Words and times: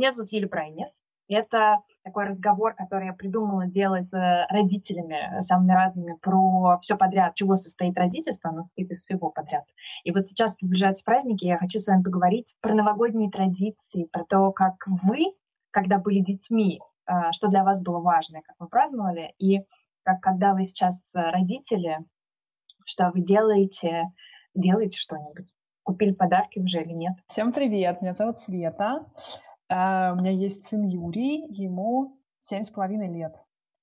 Меня 0.00 0.12
зовут 0.12 0.32
Юлия 0.32 0.48
Прайнес. 0.48 1.02
Это 1.28 1.80
такой 2.04 2.24
разговор, 2.24 2.74
который 2.74 3.08
я 3.08 3.12
придумала 3.12 3.66
делать 3.66 4.08
с 4.08 4.14
э, 4.14 4.46
родителями 4.48 5.36
э, 5.36 5.42
самыми 5.42 5.72
разными 5.72 6.16
про 6.22 6.78
все 6.80 6.96
подряд, 6.96 7.34
чего 7.34 7.56
состоит 7.56 7.98
родительство, 7.98 8.48
оно 8.48 8.62
состоит 8.62 8.90
из 8.90 9.02
всего 9.02 9.28
подряд. 9.28 9.64
И 10.04 10.10
вот 10.10 10.26
сейчас 10.26 10.54
приближаются 10.54 11.04
праздники, 11.04 11.44
я 11.44 11.58
хочу 11.58 11.78
с 11.78 11.86
вами 11.86 12.02
поговорить 12.02 12.54
про 12.62 12.72
новогодние 12.72 13.30
традиции, 13.30 14.04
про 14.04 14.24
то, 14.24 14.52
как 14.52 14.86
вы, 14.86 15.34
когда 15.70 15.98
были 15.98 16.20
детьми, 16.20 16.80
э, 17.06 17.32
что 17.32 17.48
для 17.48 17.62
вас 17.62 17.82
было 17.82 18.00
важно, 18.00 18.40
как 18.40 18.56
вы 18.58 18.68
праздновали, 18.68 19.34
и 19.38 19.66
как 20.02 20.22
когда 20.22 20.54
вы 20.54 20.64
сейчас 20.64 21.12
родители, 21.14 21.98
что 22.86 23.10
вы 23.12 23.20
делаете, 23.20 24.04
делаете 24.54 24.96
что-нибудь. 24.96 25.52
Купили 25.82 26.12
подарки 26.12 26.58
уже 26.58 26.80
или 26.80 26.94
нет? 26.94 27.12
Всем 27.26 27.52
привет, 27.52 28.00
меня 28.00 28.14
зовут 28.14 28.40
Света. 28.40 29.04
Uh, 29.70 30.14
у 30.14 30.16
меня 30.16 30.32
есть 30.32 30.66
сын 30.66 30.82
Юрий, 30.82 31.46
ему 31.48 32.18
семь 32.40 32.64
с 32.64 32.70
половиной 32.70 33.06
лет. 33.06 33.36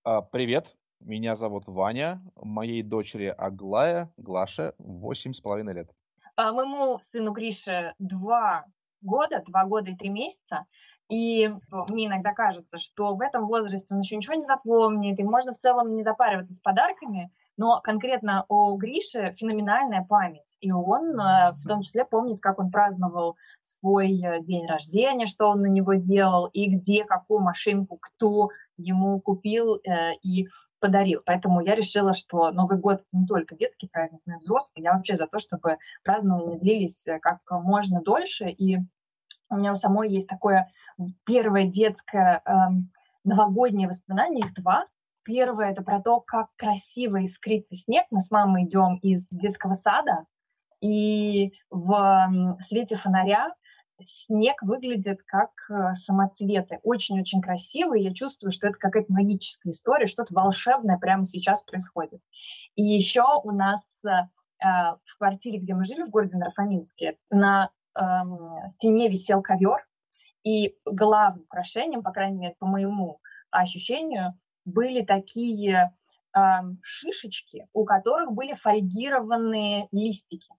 Uh, 0.05 0.21
привет, 0.33 0.75
меня 0.99 1.37
зовут 1.37 1.63
Ваня, 1.65 2.21
моей 2.35 2.83
дочери 2.83 3.27
Аглая, 3.27 4.11
Глаше, 4.17 4.73
восемь 4.79 5.31
с 5.31 5.39
половиной 5.39 5.75
лет. 5.75 5.89
Uh, 6.37 6.51
моему 6.51 6.99
сыну 7.09 7.31
Грише 7.31 7.93
два 7.99 8.65
года, 8.99 9.41
два 9.47 9.63
года 9.63 9.91
и 9.91 9.95
три 9.95 10.09
месяца. 10.09 10.65
И 11.07 11.49
мне 11.87 12.07
иногда 12.07 12.33
кажется, 12.33 12.79
что 12.79 13.15
в 13.15 13.21
этом 13.21 13.47
возрасте 13.47 13.95
он 13.95 14.01
еще 14.01 14.17
ничего 14.17 14.35
не 14.35 14.43
запомнит, 14.43 15.17
и 15.17 15.23
можно 15.23 15.53
в 15.53 15.57
целом 15.57 15.95
не 15.95 16.03
запариваться 16.03 16.53
с 16.53 16.59
подарками, 16.59 17.31
но 17.57 17.81
конкретно 17.81 18.45
о 18.47 18.75
Грише 18.77 19.33
феноменальная 19.37 20.05
память. 20.07 20.55
И 20.61 20.71
он 20.71 21.19
э, 21.19 21.53
в 21.53 21.67
том 21.67 21.81
числе 21.81 22.05
помнит, 22.05 22.39
как 22.39 22.59
он 22.59 22.71
праздновал 22.71 23.35
свой 23.61 24.21
э, 24.21 24.41
день 24.43 24.67
рождения, 24.67 25.25
что 25.25 25.49
он 25.49 25.61
на 25.61 25.67
него 25.67 25.95
делал, 25.95 26.45
и 26.47 26.69
где, 26.69 27.03
какую 27.03 27.41
машинку, 27.41 27.97
кто 27.99 28.49
ему 28.77 29.19
купил 29.19 29.75
э, 29.75 30.13
и 30.21 30.47
подарил. 30.79 31.21
Поэтому 31.25 31.61
я 31.61 31.73
решила, 31.73 32.13
что 32.13 32.51
Новый 32.51 32.77
год— 32.77 32.97
это 33.01 33.07
не 33.11 33.25
только 33.25 33.55
детский 33.55 33.87
праздник, 33.87 34.21
но 34.27 34.35
и 34.35 34.37
взрослый. 34.37 34.83
Я 34.83 34.93
вообще 34.93 35.15
за 35.15 35.25
то, 35.25 35.39
чтобы 35.39 35.77
празднования 36.03 36.59
длились 36.59 37.07
как 37.21 37.39
можно 37.49 38.01
дольше. 38.03 38.49
И 38.49 38.77
у 39.49 39.55
меня 39.55 39.71
у 39.71 39.75
самой 39.75 40.09
есть 40.09 40.27
такое 40.27 40.71
первое 41.25 41.65
детское 41.65 42.43
эм, 42.45 42.91
новогоднее 43.23 43.87
воспоминание, 43.87 44.45
их 44.45 44.53
два. 44.53 44.85
Первое— 45.27 45.71
это 45.73 45.83
про 45.83 46.01
то, 46.01 46.21
как 46.21 46.47
красиво 46.55 47.21
искрится 47.25 47.75
снег. 47.75 48.05
Мы 48.11 48.21
с 48.21 48.31
мамой 48.31 48.63
идем 48.63 48.95
из 49.01 49.27
детского 49.27 49.73
сада, 49.73 50.23
и 50.79 51.51
в 51.69 52.57
свете 52.65 52.95
фонаря 52.95 53.53
снег 53.99 54.55
выглядит 54.61 55.19
как 55.25 55.49
э, 55.69 55.95
самоцветы. 55.95 56.79
Очень-очень 56.83 57.41
красиво, 57.41 57.97
и 57.97 58.03
я 58.03 58.13
чувствую, 58.13 58.53
что 58.53 58.67
это 58.67 58.77
какая-то 58.77 59.11
магическая 59.11 59.73
история, 59.73 60.05
что-то 60.05 60.33
волшебное 60.33 60.97
прямо 60.97 61.25
сейчас 61.25 61.61
происходит. 61.61 62.21
И 62.75 62.83
еще 62.83 63.25
у 63.43 63.51
нас 63.51 63.83
э, 64.05 64.11
в 64.63 65.17
квартире, 65.17 65.59
где 65.59 65.73
мы 65.73 65.83
жили, 65.83 66.03
в 66.03 66.09
городе 66.09 66.37
Нарфаминске, 66.37 67.17
на 67.29 67.69
э, 67.95 68.01
стене 68.67 69.09
висел 69.09 69.41
ковер, 69.41 69.85
и 70.45 70.77
главным 70.85 71.43
украшением, 71.43 72.01
по 72.01 72.11
крайней 72.13 72.37
мере, 72.37 72.55
по 72.59 72.65
моему 72.65 73.19
ощущению, 73.51 74.39
были 74.67 75.01
такие 75.01 75.93
э, 76.35 76.39
шишечки, 76.81 77.67
у 77.73 77.85
которых 77.85 78.33
были 78.33 78.53
фольгированные 78.53 79.87
листики. 79.91 80.53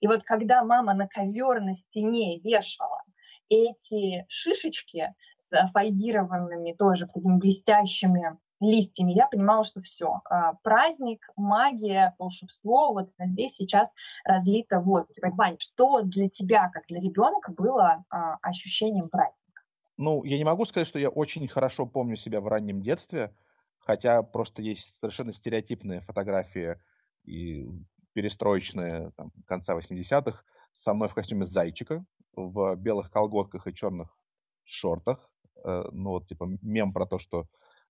И 0.00 0.06
вот 0.06 0.22
когда 0.24 0.64
мама 0.64 0.94
на 0.94 1.06
ковер 1.06 1.60
на 1.60 1.74
стене 1.74 2.40
вешала 2.40 3.02
эти 3.50 4.24
шишечки 4.28 5.14
с 5.36 5.70
фольгированными 5.72 6.72
тоже 6.72 7.06
такими 7.06 7.36
блестящими 7.36 8.38
листьями, 8.60 9.12
я 9.12 9.26
понимала, 9.26 9.64
что 9.64 9.80
все, 9.82 10.20
а, 10.24 10.54
праздник, 10.62 11.28
магия, 11.36 12.14
волшебство, 12.18 12.92
вот 12.92 13.10
здесь 13.18 13.56
сейчас 13.56 13.92
разлито 14.24 14.80
вот. 14.80 15.08
Вань, 15.22 15.56
что 15.58 16.02
для 16.02 16.28
тебя, 16.28 16.70
как 16.70 16.86
для 16.86 17.00
ребенка, 17.00 17.52
было 17.52 18.04
а, 18.08 18.36
ощущением 18.42 19.08
праздника? 19.10 19.62
Ну, 19.98 20.24
я 20.24 20.38
не 20.38 20.44
могу 20.44 20.64
сказать, 20.64 20.88
что 20.88 20.98
я 20.98 21.10
очень 21.10 21.46
хорошо 21.46 21.84
помню 21.84 22.16
себя 22.16 22.40
в 22.40 22.48
раннем 22.48 22.80
детстве, 22.80 23.34
хотя 23.80 24.22
просто 24.22 24.62
есть 24.62 24.96
совершенно 24.96 25.32
стереотипные 25.32 26.00
фотографии 26.02 26.76
и 27.24 27.66
перестроечные 28.12 29.12
там, 29.16 29.32
конца 29.46 29.76
80-х 29.76 30.42
со 30.72 30.94
мной 30.94 31.08
в 31.08 31.14
костюме 31.14 31.44
зайчика, 31.44 32.04
в 32.34 32.74
белых 32.76 33.10
колготках 33.10 33.66
и 33.66 33.74
черных 33.74 34.16
шортах. 34.64 35.30
Э, 35.64 35.84
ну, 35.92 36.10
вот, 36.10 36.28
типа, 36.28 36.48
мем 36.62 36.92
про 36.92 37.06
то, 37.06 37.18
что 37.18 37.46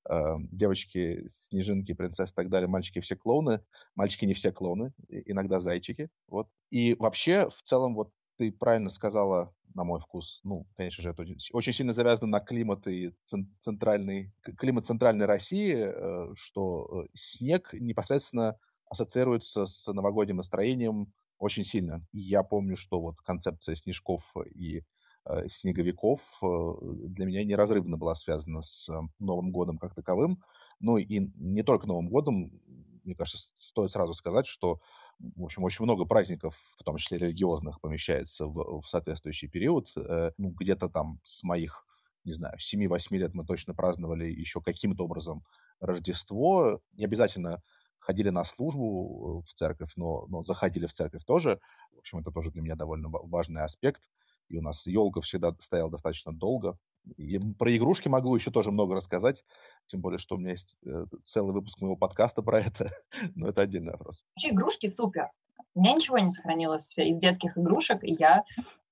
э, 0.09 0.37
девочки, 0.51 1.27
снежинки, 1.29 1.93
принцессы 1.93 2.33
и 2.33 2.35
так 2.35 2.49
далее, 2.49 2.69
мальчики 2.69 3.01
все 3.01 3.17
клоуны, 3.17 3.63
мальчики 3.95 4.25
не 4.25 4.35
все 4.35 4.53
клоуны, 4.53 4.93
иногда 5.09 5.61
зайчики, 5.61 6.09
вот. 6.27 6.49
И 6.71 6.95
вообще, 6.95 7.51
в 7.51 7.63
целом, 7.63 7.95
вот 7.95 8.11
ты 8.41 8.51
правильно 8.51 8.89
сказала, 8.89 9.55
на 9.75 9.85
мой 9.85 10.01
вкус, 10.01 10.41
ну, 10.45 10.67
конечно 10.75 11.03
же, 11.03 11.11
это 11.11 11.27
очень 11.53 11.75
сильно 11.75 11.93
завязано 11.93 12.29
на 12.29 12.41
климат 12.41 12.89
и 12.89 13.13
центральный, 13.61 14.33
климат 14.57 14.87
центральной 14.87 15.27
России, 15.27 15.75
э, 15.77 16.33
что 16.37 17.05
э, 17.05 17.09
снег 17.13 17.75
непосредственно 17.75 18.57
ассоциируется 18.89 19.67
с 19.67 19.93
новогодним 19.93 20.37
настроением 20.37 21.13
очень 21.39 21.65
сильно. 21.65 22.03
И 22.13 22.21
я 22.21 22.43
помню, 22.43 22.79
что 22.79 22.99
вот 22.99 23.17
концепция 23.19 23.77
снежков 23.77 24.23
и 24.55 24.85
э, 25.27 25.49
снеговиков 25.49 26.23
для 26.41 27.27
меня 27.27 27.45
неразрывно 27.45 27.99
была 27.99 28.15
связана 28.15 28.63
с 28.63 28.89
Новым 29.19 29.53
годом 29.53 29.77
как 29.77 29.95
таковым. 29.95 30.43
Ну 30.81 30.97
и 30.97 31.31
не 31.37 31.63
только 31.63 31.87
Новым 31.87 32.09
годом, 32.09 32.59
мне 33.05 33.15
кажется, 33.15 33.49
стоит 33.59 33.91
сразу 33.91 34.15
сказать, 34.15 34.47
что 34.47 34.81
в 35.37 35.45
общем, 35.45 35.65
очень 35.65 35.85
много 35.85 36.05
праздников, 36.05 36.57
в 36.79 36.85
том 36.85 36.97
числе 36.97 37.19
религиозных, 37.19 37.81
помещается 37.81 38.47
в, 38.47 38.81
в 38.81 38.89
соответствующий 38.89 39.49
период. 39.49 39.93
Э, 39.97 40.33
ну, 40.39 40.51
где-то 40.51 40.89
там 40.89 41.21
с 41.25 41.43
моих, 41.43 41.85
не 42.25 42.33
знаю, 42.33 42.57
7-8 42.59 43.17
лет 43.17 43.35
мы 43.35 43.45
точно 43.45 43.75
праздновали 43.75 44.25
еще 44.27 44.61
каким-то 44.61 45.05
образом 45.05 45.45
Рождество. 45.81 46.81
Не 46.93 47.05
обязательно 47.05 47.63
ходили 47.99 48.31
на 48.31 48.45
службу 48.45 49.43
в 49.47 49.53
церковь, 49.55 49.93
но, 49.97 50.27
но 50.29 50.43
заходили 50.43 50.87
в 50.87 50.93
церковь 50.93 51.25
тоже. 51.25 51.61
В 51.93 51.99
общем, 51.99 52.19
это 52.19 52.31
тоже 52.31 52.51
для 52.51 52.63
меня 52.63 52.75
довольно 52.75 53.09
важный 53.09 53.63
аспект. 53.63 54.03
И 54.49 54.57
у 54.57 54.63
нас 54.63 54.87
елка 54.87 55.21
всегда 55.21 55.55
стояла 55.61 55.91
достаточно 55.91 56.33
долго. 56.33 56.79
Про 57.59 57.77
игрушки 57.77 58.09
могу 58.09 58.35
еще 58.37 58.51
тоже 58.51 58.71
много 58.71 58.95
рассказать, 58.95 59.45
тем 59.87 60.01
более, 60.01 60.19
что 60.19 60.37
у 60.37 60.39
меня 60.39 60.53
есть 60.53 60.79
э, 60.87 61.07
целый 61.25 61.53
выпуск 61.53 61.81
моего 61.81 61.97
подкаста 61.97 62.43
про 62.43 62.61
это, 62.61 62.89
но 63.35 63.49
это 63.49 63.63
отдельный 63.63 63.93
вопрос. 63.93 64.23
Игрушки 64.43 64.89
супер. 64.89 65.31
У 65.75 65.81
меня 65.81 65.93
ничего 65.93 66.19
не 66.19 66.31
сохранилось 66.31 66.97
из 66.99 67.19
детских 67.19 67.57
игрушек, 67.57 68.03
и 68.03 68.13
я, 68.13 68.45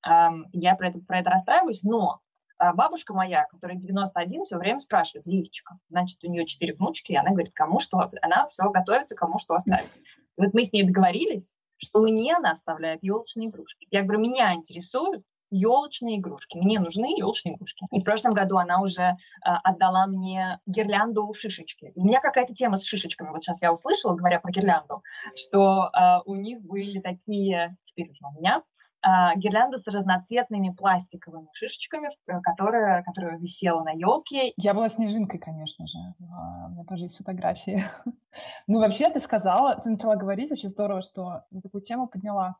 эм, 0.06 0.46
я 0.52 0.74
про, 0.74 0.88
это, 0.88 1.00
про 1.00 1.20
это 1.20 1.30
расстраиваюсь, 1.30 1.82
но 1.82 2.20
а 2.58 2.72
бабушка 2.72 3.14
моя, 3.14 3.44
которая 3.44 3.78
91, 3.78 4.44
все 4.44 4.56
время 4.58 4.80
спрашивает, 4.80 5.26
Лилечка, 5.26 5.78
значит, 5.90 6.22
у 6.24 6.30
нее 6.30 6.44
четыре 6.44 6.74
внучки, 6.74 7.12
и 7.12 7.16
она 7.16 7.30
говорит, 7.30 7.52
кому 7.54 7.78
что, 7.78 8.10
она 8.20 8.48
все 8.48 8.68
готовится, 8.70 9.14
кому 9.14 9.38
что 9.38 9.54
оставить. 9.54 9.90
Вот 10.36 10.52
мы 10.54 10.64
с 10.64 10.72
ней 10.72 10.82
договорились, 10.82 11.54
что 11.76 12.00
мне 12.00 12.34
она 12.34 12.50
оставляет 12.50 13.02
елочные 13.02 13.48
игрушки. 13.48 13.86
Я 13.92 14.02
говорю, 14.02 14.20
меня 14.20 14.54
интересуют 14.54 15.24
елочные 15.50 16.18
игрушки. 16.18 16.58
Мне 16.58 16.78
нужны 16.80 17.18
елочные 17.18 17.56
игрушки. 17.56 17.86
И 17.90 18.00
в 18.00 18.04
прошлом 18.04 18.34
году 18.34 18.58
она 18.58 18.80
уже 18.80 19.02
э, 19.02 19.16
отдала 19.42 20.06
мне 20.06 20.60
гирлянду 20.66 21.32
шишечки. 21.34 21.92
У 21.94 22.04
меня 22.04 22.20
какая-то 22.20 22.54
тема 22.54 22.76
с 22.76 22.84
шишечками. 22.84 23.30
Вот 23.30 23.42
сейчас 23.42 23.62
я 23.62 23.72
услышала, 23.72 24.14
говоря 24.14 24.40
про 24.40 24.50
гирлянду, 24.50 25.02
что 25.34 25.90
э, 25.92 26.20
у 26.26 26.34
них 26.34 26.60
были 26.62 27.00
такие, 27.00 27.76
теперь 27.84 28.10
уже 28.10 28.20
у 28.24 28.38
меня, 28.38 28.62
э, 29.06 29.38
гирлянда 29.38 29.78
с 29.78 29.86
разноцветными 29.86 30.70
пластиковыми 30.70 31.48
шишечками, 31.52 32.10
э, 32.26 32.40
которая, 32.42 33.02
которая 33.02 33.38
висела 33.38 33.82
на 33.82 33.92
елке. 33.92 34.52
Я 34.56 34.74
была 34.74 34.88
снежинкой, 34.88 35.40
конечно 35.40 35.86
же. 35.86 35.98
У 36.18 36.70
меня 36.70 36.84
тоже 36.84 37.04
есть 37.04 37.16
фотографии. 37.16 37.84
ну, 38.66 38.80
вообще, 38.80 39.10
ты 39.10 39.20
сказала, 39.20 39.76
ты 39.76 39.90
начала 39.90 40.16
говорить, 40.16 40.52
очень 40.52 40.68
здорово, 40.68 41.02
что 41.02 41.42
такую 41.62 41.82
тему 41.82 42.06
подняла 42.06 42.56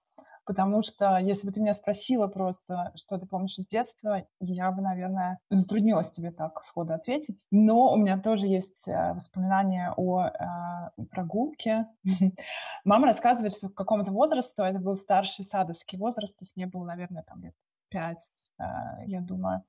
потому 0.49 0.81
что 0.81 1.19
если 1.19 1.47
бы 1.47 1.53
ты 1.53 1.61
меня 1.61 1.75
спросила 1.75 2.27
просто, 2.27 2.91
что 2.95 3.19
ты 3.19 3.27
помнишь 3.27 3.59
из 3.59 3.69
детства, 3.69 4.27
я 4.41 4.73
бы, 4.73 4.81
наверное, 4.81 5.41
затруднилась 5.51 6.11
тебе 6.11 6.31
так 6.31 6.63
сходу 6.63 6.95
ответить. 6.95 7.47
Но 7.51 7.93
у 7.93 7.97
меня 7.97 8.19
тоже 8.19 8.47
есть 8.47 8.89
э, 8.89 9.13
воспоминания 9.13 9.93
о 9.95 10.29
э, 10.29 11.05
прогулке. 11.11 11.87
Мама 12.87 13.09
рассказывает, 13.09 13.53
что 13.53 13.69
в 13.69 13.75
каком-то 13.75 14.11
возрасте, 14.11 14.63
это 14.63 14.79
был 14.79 14.97
старший 14.97 15.45
садовский 15.45 15.99
возраст, 15.99 16.35
то 16.35 16.43
есть 16.43 16.57
мне 16.57 16.67
было, 16.67 16.87
наверное, 16.87 17.25
там 17.25 17.43
лет 17.43 17.55
пять, 17.91 18.25
э, 18.59 18.65
я 19.05 19.21
думаю, 19.21 19.65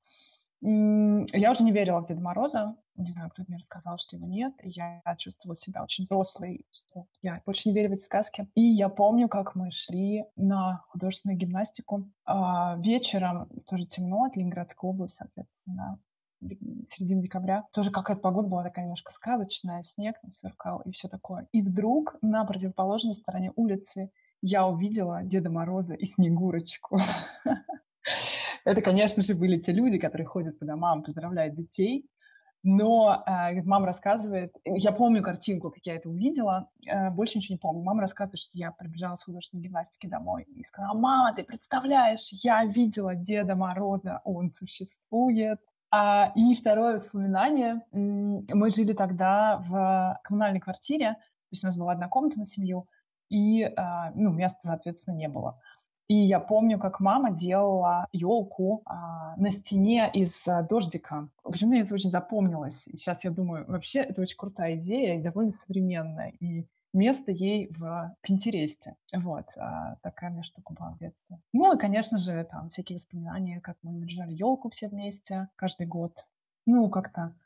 Я 0.62 1.50
уже 1.50 1.64
не 1.64 1.72
верила 1.72 2.00
в 2.00 2.06
Деда 2.06 2.20
Мороза. 2.20 2.76
Не 2.96 3.12
знаю, 3.12 3.30
кто 3.30 3.42
мне 3.48 3.56
рассказал, 3.56 3.96
что 3.96 4.16
его 4.16 4.26
нет. 4.26 4.52
И 4.62 4.70
я 4.70 5.00
чувствовала 5.16 5.56
себя 5.56 5.82
очень 5.82 6.04
взрослой, 6.04 6.66
что 6.70 7.06
я 7.22 7.40
больше 7.46 7.70
не 7.70 7.74
верю 7.74 7.90
в 7.90 7.92
эти 7.94 8.02
сказки. 8.02 8.46
И 8.54 8.60
я 8.60 8.90
помню, 8.90 9.28
как 9.28 9.54
мы 9.54 9.70
шли 9.70 10.24
на 10.36 10.84
художественную 10.88 11.38
гимнастику. 11.38 12.10
А 12.26 12.76
вечером, 12.76 13.48
тоже 13.66 13.86
темно, 13.86 14.24
от 14.24 14.36
Ленинградской 14.36 14.90
области, 14.90 15.16
соответственно, 15.16 15.98
середина 16.40 17.22
декабря. 17.22 17.64
Тоже 17.72 17.90
какая-то 17.90 18.20
погода 18.20 18.48
была 18.48 18.62
такая 18.62 18.84
немножко 18.84 19.12
сказочная, 19.12 19.82
снег 19.82 20.20
там 20.20 20.30
сверкал 20.30 20.80
и 20.80 20.92
все 20.92 21.08
такое. 21.08 21.48
И 21.52 21.62
вдруг 21.62 22.16
на 22.22 22.44
противоположной 22.44 23.14
стороне 23.14 23.52
улицы 23.56 24.10
я 24.42 24.66
увидела 24.66 25.22
Деда 25.22 25.50
Мороза 25.50 25.94
и 25.94 26.06
Снегурочку. 26.06 26.98
Это, 28.64 28.82
конечно 28.82 29.22
же, 29.22 29.34
были 29.34 29.58
те 29.58 29.72
люди, 29.72 29.98
которые 29.98 30.26
ходят 30.26 30.58
по 30.58 30.64
домам, 30.64 31.02
поздравляют 31.02 31.54
детей. 31.54 32.06
Но 32.62 33.24
э, 33.26 33.62
мама 33.62 33.86
рассказывает, 33.86 34.54
я 34.66 34.92
помню 34.92 35.22
картинку, 35.22 35.70
как 35.70 35.80
я 35.86 35.94
это 35.94 36.10
увидела, 36.10 36.68
э, 36.86 37.08
больше 37.10 37.38
ничего 37.38 37.54
не 37.54 37.58
помню. 37.58 37.82
Мама 37.82 38.02
рассказывает, 38.02 38.38
что 38.38 38.58
я 38.58 38.70
прибежала 38.70 39.16
с 39.16 39.24
художественной 39.24 39.64
гимнастики 39.64 40.06
домой 40.06 40.44
и 40.44 40.62
сказала, 40.64 40.92
мама, 40.92 41.32
ты 41.34 41.42
представляешь, 41.42 42.28
я 42.32 42.64
видела 42.66 43.14
Деда 43.14 43.54
Мороза, 43.54 44.20
он 44.24 44.50
существует. 44.50 45.58
А, 45.90 46.32
и 46.36 46.54
второе 46.54 46.94
воспоминание. 46.96 47.82
Мы 47.92 48.70
жили 48.70 48.92
тогда 48.92 49.56
в 49.66 50.20
коммунальной 50.22 50.60
квартире, 50.60 51.14
то 51.14 51.52
есть 51.52 51.64
у 51.64 51.66
нас 51.66 51.78
была 51.78 51.92
одна 51.92 52.08
комната 52.08 52.38
на 52.38 52.46
семью, 52.46 52.86
и 53.30 53.62
а, 53.62 54.12
ну, 54.14 54.30
места, 54.30 54.60
соответственно, 54.64 55.14
не 55.14 55.28
было. 55.28 55.58
И 56.10 56.14
я 56.14 56.40
помню, 56.40 56.76
как 56.76 56.98
мама 56.98 57.30
делала 57.30 58.08
елку 58.10 58.82
а, 58.84 59.36
на 59.36 59.52
стене 59.52 60.10
из 60.12 60.42
а, 60.48 60.62
дождика. 60.62 61.28
Почему 61.44 61.70
мне 61.70 61.82
это 61.82 61.94
очень 61.94 62.10
запомнилось? 62.10 62.88
И 62.88 62.96
сейчас 62.96 63.22
я 63.22 63.30
думаю, 63.30 63.64
вообще 63.68 64.00
это 64.00 64.20
очень 64.20 64.36
крутая 64.36 64.74
идея 64.74 65.14
и 65.14 65.22
довольно 65.22 65.52
современная. 65.52 66.30
И 66.40 66.66
место 66.92 67.30
ей 67.30 67.68
в 67.70 68.12
Пинтересте. 68.22 68.96
Вот, 69.14 69.46
а, 69.56 69.98
такая 70.02 70.30
у 70.30 70.32
меня 70.32 70.42
штука 70.42 70.74
была 70.74 70.90
в 70.90 70.98
детстве. 70.98 71.38
Ну 71.52 71.72
и, 71.72 71.78
конечно 71.78 72.18
же, 72.18 72.42
там 72.42 72.70
всякие 72.70 72.96
воспоминания, 72.96 73.60
как 73.60 73.76
мы 73.82 73.92
наряжали 73.92 74.32
елку 74.32 74.68
все 74.70 74.88
вместе 74.88 75.48
каждый 75.54 75.86
год. 75.86 76.26
Ну, 76.66 76.90
как-то 76.90 77.36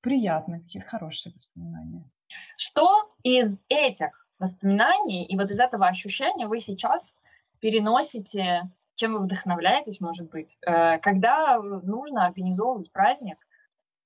приятно, 0.00 0.60
какие-то 0.60 0.88
хорошие 0.88 1.34
воспоминания. 1.34 2.08
Что 2.56 3.14
из 3.22 3.60
этих 3.68 4.26
воспоминаний 4.38 5.26
и 5.26 5.36
вот 5.36 5.50
из 5.50 5.58
этого 5.58 5.86
ощущения 5.86 6.46
вы 6.46 6.62
сейчас 6.62 7.18
переносите, 7.60 8.70
чем 8.98 9.14
вы 9.14 9.20
вдохновляетесь, 9.20 10.00
может 10.00 10.28
быть, 10.28 10.58
э, 10.66 10.98
когда 10.98 11.58
нужно 11.60 12.26
организовывать 12.26 12.90
праздник 12.90 13.38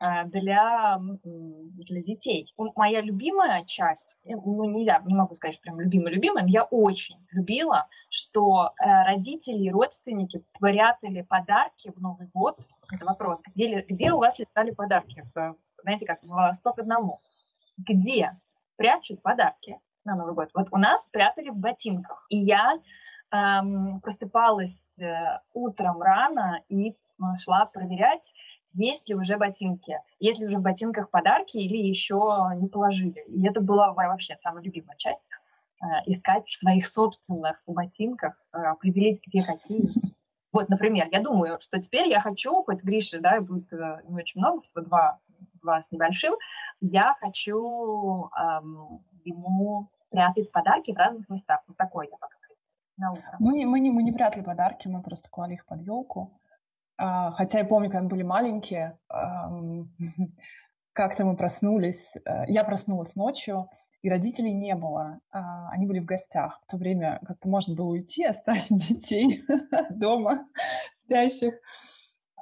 э, 0.01 0.25
для, 0.27 0.99
для 1.25 2.03
детей. 2.03 2.53
Моя 2.77 3.01
любимая 3.01 3.65
часть, 3.65 4.19
э, 4.25 4.35
ну 4.35 4.65
нельзя, 4.65 5.03
не 5.07 5.15
могу 5.15 5.35
сказать, 5.35 5.55
что 5.55 5.63
прям 5.63 5.81
любимая-любимая, 5.81 6.45
но 6.45 6.51
я 6.51 6.65
очень 6.65 7.27
любила, 7.31 7.89
что 8.11 8.73
родители 8.79 9.65
и 9.65 9.71
родственники 9.71 10.45
прятали 10.61 11.23
подарки 11.23 11.91
в 11.97 12.01
Новый 12.01 12.29
год. 12.35 12.59
Это 12.93 13.05
вопрос, 13.07 13.41
где, 13.43 13.81
где 13.89 14.13
у 14.13 14.19
вас 14.19 14.39
летали 14.39 14.73
подарки? 14.73 15.25
Знаете, 15.83 16.07
как 16.07 16.23
в 16.23 16.53
100 16.55 16.73
к 16.75 16.79
одному. 16.81 17.21
Где 17.79 18.39
прячут 18.77 19.23
подарки 19.23 19.81
на 20.05 20.17
Новый 20.17 20.35
год? 20.35 20.51
Вот 20.55 20.69
у 20.71 20.77
нас 20.77 21.09
прятали 21.09 21.49
в 21.49 21.57
ботинках. 21.57 22.27
И 22.29 22.37
я 22.37 22.79
просыпалась 23.33 24.99
э, 25.01 25.41
утром 25.55 26.03
рано 26.03 26.61
и 26.69 26.91
э, 26.91 26.95
шла 27.41 27.65
проверять, 27.65 28.35
есть 28.75 29.09
ли 29.09 29.15
уже 29.15 29.39
ботинки, 29.39 29.99
есть 30.21 30.39
ли 30.39 30.47
уже 30.47 30.59
в 30.59 30.63
ботинках 30.63 31.11
подарки 31.11 31.57
или 31.57 31.79
еще 31.79 32.51
не 32.57 32.69
положили. 32.69 33.25
И 33.29 33.47
это 33.47 33.63
была 33.63 33.95
вообще 33.95 34.37
самая 34.39 34.63
любимая 34.63 34.97
часть 34.99 35.25
э, 35.81 35.87
искать 36.07 36.47
в 36.47 36.59
своих 36.59 36.87
собственных 36.87 37.63
ботинках, 37.67 38.35
определить, 38.53 39.23
где 39.27 39.43
какие. 39.43 39.89
Вот, 40.53 40.69
например, 40.69 41.09
я 41.11 41.23
думаю, 41.23 41.59
что 41.61 41.81
теперь 41.81 42.09
я 42.09 42.21
хочу, 42.21 42.63
хоть 42.65 42.83
Гриша, 42.83 43.21
да, 43.21 43.41
будет 43.41 43.73
не 43.73 44.15
очень 44.15 44.43
много, 44.43 44.61
всего 44.61 44.85
два, 44.85 45.19
два 45.63 45.81
с 45.81 45.91
небольшим, 45.91 46.35
я 46.83 47.17
хочу 47.21 48.29
эм, 48.39 49.03
ему 49.25 49.89
прятать 50.11 50.53
подарки 50.53 50.93
в 50.93 50.97
разных 50.99 51.31
местах. 51.31 51.63
Вот 51.67 51.79
такой 51.79 52.09
я 52.11 52.19
пока 52.19 52.37
на 52.97 53.13
утро? 53.13 53.37
Мы, 53.39 53.65
мы, 53.67 53.81
не, 53.81 53.91
мы 53.91 54.03
не 54.03 54.13
прятали 54.13 54.43
подарки, 54.43 54.89
мы 54.89 55.03
просто 55.03 55.29
клали 55.31 55.55
их 55.55 55.67
под 55.67 55.81
елку. 55.83 56.39
А, 56.97 57.33
хотя 57.33 57.61
я 57.61 57.65
помню, 57.65 57.91
когда 57.91 58.03
мы 58.03 58.09
были 58.09 58.23
маленькие, 58.23 58.99
как-то 60.93 61.25
мы 61.25 61.37
проснулись. 61.37 62.17
Э, 62.25 62.45
я 62.47 62.65
проснулась 62.65 63.15
ночью, 63.15 63.69
и 64.03 64.11
родителей 64.11 64.53
не 64.53 64.75
было. 64.75 65.21
А, 65.31 65.71
они 65.71 65.87
были 65.87 66.01
в 66.01 66.05
гостях. 66.05 66.61
В 66.67 66.71
то 66.71 66.77
время 66.77 67.21
как-то 67.27 67.49
можно 67.49 67.75
было 67.75 67.87
уйти, 67.87 68.25
оставить 68.27 68.69
детей 68.69 69.43
дома 69.91 70.47
спящих. 71.05 71.55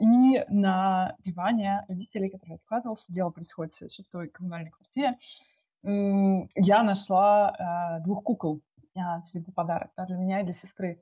И 0.00 0.44
на 0.48 1.14
диване 1.20 1.84
родителей, 1.86 2.30
который 2.30 2.56
складывался, 2.56 3.12
дело 3.12 3.30
происходит 3.30 3.72
еще 3.82 4.02
в 4.02 4.08
той 4.08 4.28
коммунальной 4.28 4.70
квартире, 4.70 5.18
я 5.82 6.82
нашла 6.82 7.98
э, 7.98 8.02
двух 8.02 8.24
кукол 8.24 8.60
а, 8.96 9.20
типа 9.22 9.52
подарок 9.52 9.90
да, 9.96 10.06
для 10.06 10.16
меня 10.16 10.40
и 10.40 10.44
для 10.44 10.52
сестры. 10.52 11.00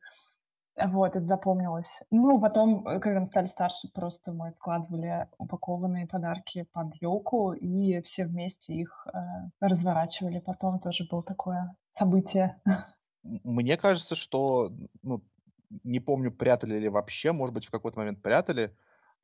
Вот, 0.86 1.16
это 1.16 1.26
запомнилось. 1.26 2.02
Ну, 2.10 2.40
потом, 2.40 2.86
э, 2.86 3.00
когда 3.00 3.20
мы 3.20 3.26
стали 3.26 3.46
старше, 3.46 3.88
просто 3.92 4.32
мы 4.32 4.52
складывали 4.52 5.26
упакованные 5.38 6.06
подарки 6.06 6.68
под 6.72 6.94
елку 7.00 7.52
и 7.52 8.00
все 8.02 8.26
вместе 8.26 8.74
их 8.74 9.06
э, 9.12 9.18
разворачивали. 9.60 10.38
Потом 10.38 10.78
тоже 10.78 11.04
было 11.10 11.22
такое 11.24 11.74
событие. 11.90 12.60
Мне 13.24 13.76
кажется, 13.76 14.14
что, 14.14 14.72
ну, 15.02 15.24
не 15.82 16.00
помню, 16.00 16.30
прятали 16.30 16.78
ли 16.78 16.88
вообще, 16.88 17.32
может 17.32 17.54
быть, 17.54 17.66
в 17.66 17.70
какой-то 17.70 17.98
момент 17.98 18.22
прятали. 18.22 18.76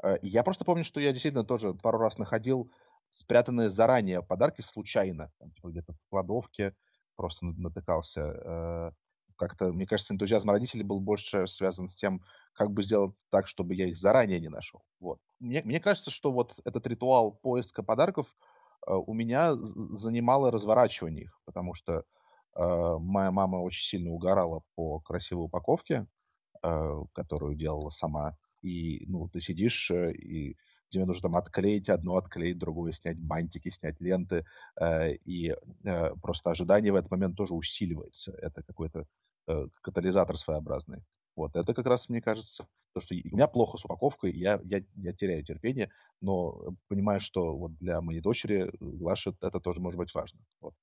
Э, 0.03 0.17
я 0.23 0.43
просто 0.43 0.65
помню, 0.65 0.83
что 0.83 0.99
я 0.99 1.13
действительно 1.13 1.45
тоже 1.45 1.75
пару 1.75 1.99
раз 1.99 2.19
находил 2.19 2.71
спрятанные 3.11 3.71
заранее 3.71 4.23
подарки 4.23 4.61
случайно, 4.61 5.31
типа 5.55 5.69
где-то 5.69 5.93
в 5.93 6.11
кладовке, 6.11 6.75
просто 7.17 7.47
натыкался. 7.47 8.21
Э, 8.21 8.91
как-то, 9.37 9.73
мне 9.73 9.87
кажется, 9.87 10.15
энтузиазм 10.15 10.51
родителей 10.51 10.85
был 10.85 11.01
больше 11.01 11.47
связан 11.47 11.89
с 11.89 11.97
тем, 11.97 12.23
как 12.53 12.71
бы 12.71 12.83
сделать 12.83 13.15
так, 13.31 13.49
чтобы 13.49 13.75
я 13.75 13.89
их 13.89 13.99
заранее 13.99 14.41
не 14.41 14.49
нашел. 14.49 14.83
Вот. 15.01 15.19
Мне, 15.41 15.63
мне 15.65 15.81
кажется, 15.81 16.11
что 16.11 16.31
вот 16.33 16.55
этот 16.65 16.87
ритуал 16.87 17.33
поиска 17.33 17.83
подарков 17.83 18.27
э, 18.87 18.93
у 18.95 19.13
меня 19.15 19.55
занимало 19.55 20.51
разворачивание 20.51 21.25
их, 21.25 21.41
потому 21.45 21.75
что 21.75 22.05
э, 22.57 22.97
моя 23.01 23.31
мама 23.31 23.57
очень 23.57 23.85
сильно 23.85 24.11
угорала 24.11 24.63
по 24.75 25.01
красивой 25.01 25.47
упаковке, 25.47 26.07
которую 27.13 27.57
делала 27.57 27.91
сама. 27.91 28.39
И, 28.63 29.05
ну, 29.07 29.29
ты 29.29 29.43
сидишь 29.43 29.91
и 29.91 30.57
тебе 30.95 31.07
нужно 31.07 31.29
там 31.29 31.37
отклеить 31.37 31.89
одно, 31.89 32.17
отклеить 32.17 32.59
другое, 32.59 32.93
снять 32.93 33.19
бантики, 33.19 33.69
снять 33.71 34.01
ленты, 34.01 34.45
э, 34.81 35.15
и 35.25 35.55
э, 35.85 36.15
просто 36.23 36.51
ожидание 36.51 36.93
в 36.93 36.97
этот 36.97 37.11
момент 37.11 37.37
тоже 37.37 37.55
усиливается. 37.55 38.33
Это 38.41 38.63
какой-то 38.63 39.05
э, 39.49 39.67
катализатор 39.83 40.37
своеобразный. 40.37 41.03
Вот, 41.37 41.57
это 41.57 41.75
как 41.75 41.87
раз, 41.87 42.09
мне 42.09 42.23
кажется, 42.23 42.69
то, 42.95 43.01
что 43.01 43.15
у 43.15 43.37
меня 43.37 43.49
плохо 43.49 43.77
с 43.77 43.85
упаковкой, 43.85 44.31
я, 44.33 44.61
я, 44.63 44.83
я 44.95 45.13
теряю 45.13 45.45
терпение, 45.45 45.91
но 46.21 46.77
понимаю, 46.89 47.19
что 47.19 47.57
вот 47.57 47.77
для 47.79 48.01
моей 48.01 48.21
дочери, 48.21 48.71
Глаши, 48.79 49.35
это 49.41 49.59
тоже 49.59 49.81
может 49.81 49.99
быть 49.99 50.15
важно. 50.15 50.39
Вот. 50.61 50.75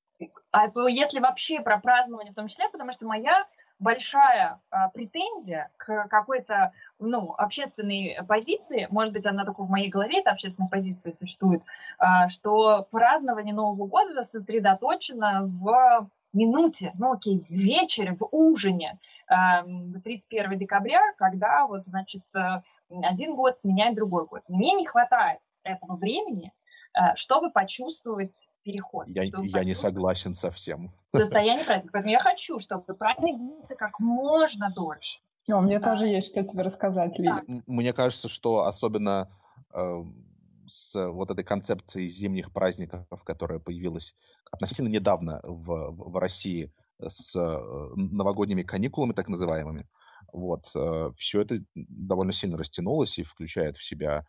А 0.52 0.68
если 0.90 1.22
вообще 1.22 1.62
про 1.62 1.80
празднование 1.80 2.34
в 2.34 2.36
том 2.36 2.50
числе, 2.50 2.68
потому 2.70 2.92
что 2.92 3.06
моя 3.06 3.48
большая 3.82 4.62
а, 4.70 4.90
претензия 4.90 5.70
к 5.76 6.08
какой-то 6.08 6.72
ну, 7.00 7.34
общественной 7.38 8.20
позиции, 8.28 8.88
может 8.92 9.12
быть, 9.12 9.26
она 9.26 9.44
только 9.44 9.64
в 9.64 9.70
моей 9.70 9.90
голове, 9.90 10.20
эта 10.20 10.32
общественная 10.32 10.70
позиция 10.70 11.14
существует, 11.14 11.64
а, 11.98 12.30
что 12.30 12.88
празднование 12.92 13.54
Нового 13.54 13.88
года 13.88 14.24
сосредоточено 14.32 15.42
в 15.44 16.10
минуте, 16.32 16.94
ну 16.98 17.14
окей, 17.14 17.44
в 17.50 17.52
вечере, 17.52 18.16
в 18.18 18.28
ужине, 18.32 18.98
31 19.28 20.58
декабря, 20.58 21.00
когда 21.18 21.66
вот, 21.66 21.86
значит, 21.86 22.24
э, 22.34 22.62
один 22.90 23.36
год 23.36 23.58
сменяет 23.58 23.96
другой 23.96 24.26
год. 24.26 24.42
Мне 24.50 24.74
не 24.74 24.86
хватает 24.86 25.40
этого 25.64 25.96
времени, 25.96 26.52
э, 26.94 27.16
чтобы 27.16 27.50
почувствовать 27.50 28.34
переход. 28.64 29.08
Я, 29.08 29.24
я 29.24 29.64
не 29.64 29.76
согласен 29.76 30.34
совсем. 30.36 30.92
Состояние 31.16 31.66
праздника. 31.66 31.92
Поэтому 31.94 32.12
я 32.12 32.20
хочу, 32.20 32.60
чтобы 32.60 32.94
праздник 32.96 33.38
длился 33.38 33.76
как 33.76 34.00
можно 34.00 34.72
дольше. 34.76 35.20
О, 35.50 35.62
мне 35.62 35.80
да. 35.80 35.92
тоже 35.92 36.08
есть 36.08 36.28
что 36.30 36.44
тебе 36.44 36.64
рассказать, 36.64 37.18
Ли. 37.18 37.32
Мне 37.68 37.94
кажется, 37.94 38.30
что 38.30 38.66
особенно 38.66 39.30
э, 39.74 40.04
с 40.68 41.10
вот 41.10 41.32
этой 41.32 41.44
концепцией 41.44 42.08
зимних 42.08 42.52
праздников, 42.52 43.06
которая 43.24 43.60
появилась 43.60 44.16
относительно 44.52 44.88
недавно 44.88 45.42
в, 45.44 45.92
в 45.92 46.18
России 46.18 46.72
с 47.00 47.36
э, 47.36 47.94
новогодними 47.96 48.64
каникулами, 48.64 49.14
так 49.14 49.28
называемыми, 49.28 49.88
вот, 50.32 50.70
э, 50.76 51.12
все 51.18 51.42
это 51.42 51.60
довольно 51.74 52.34
сильно 52.34 52.58
растянулось 52.58 53.18
и 53.18 53.24
включает 53.24 53.78
в 53.78 53.84
себя 53.84 54.26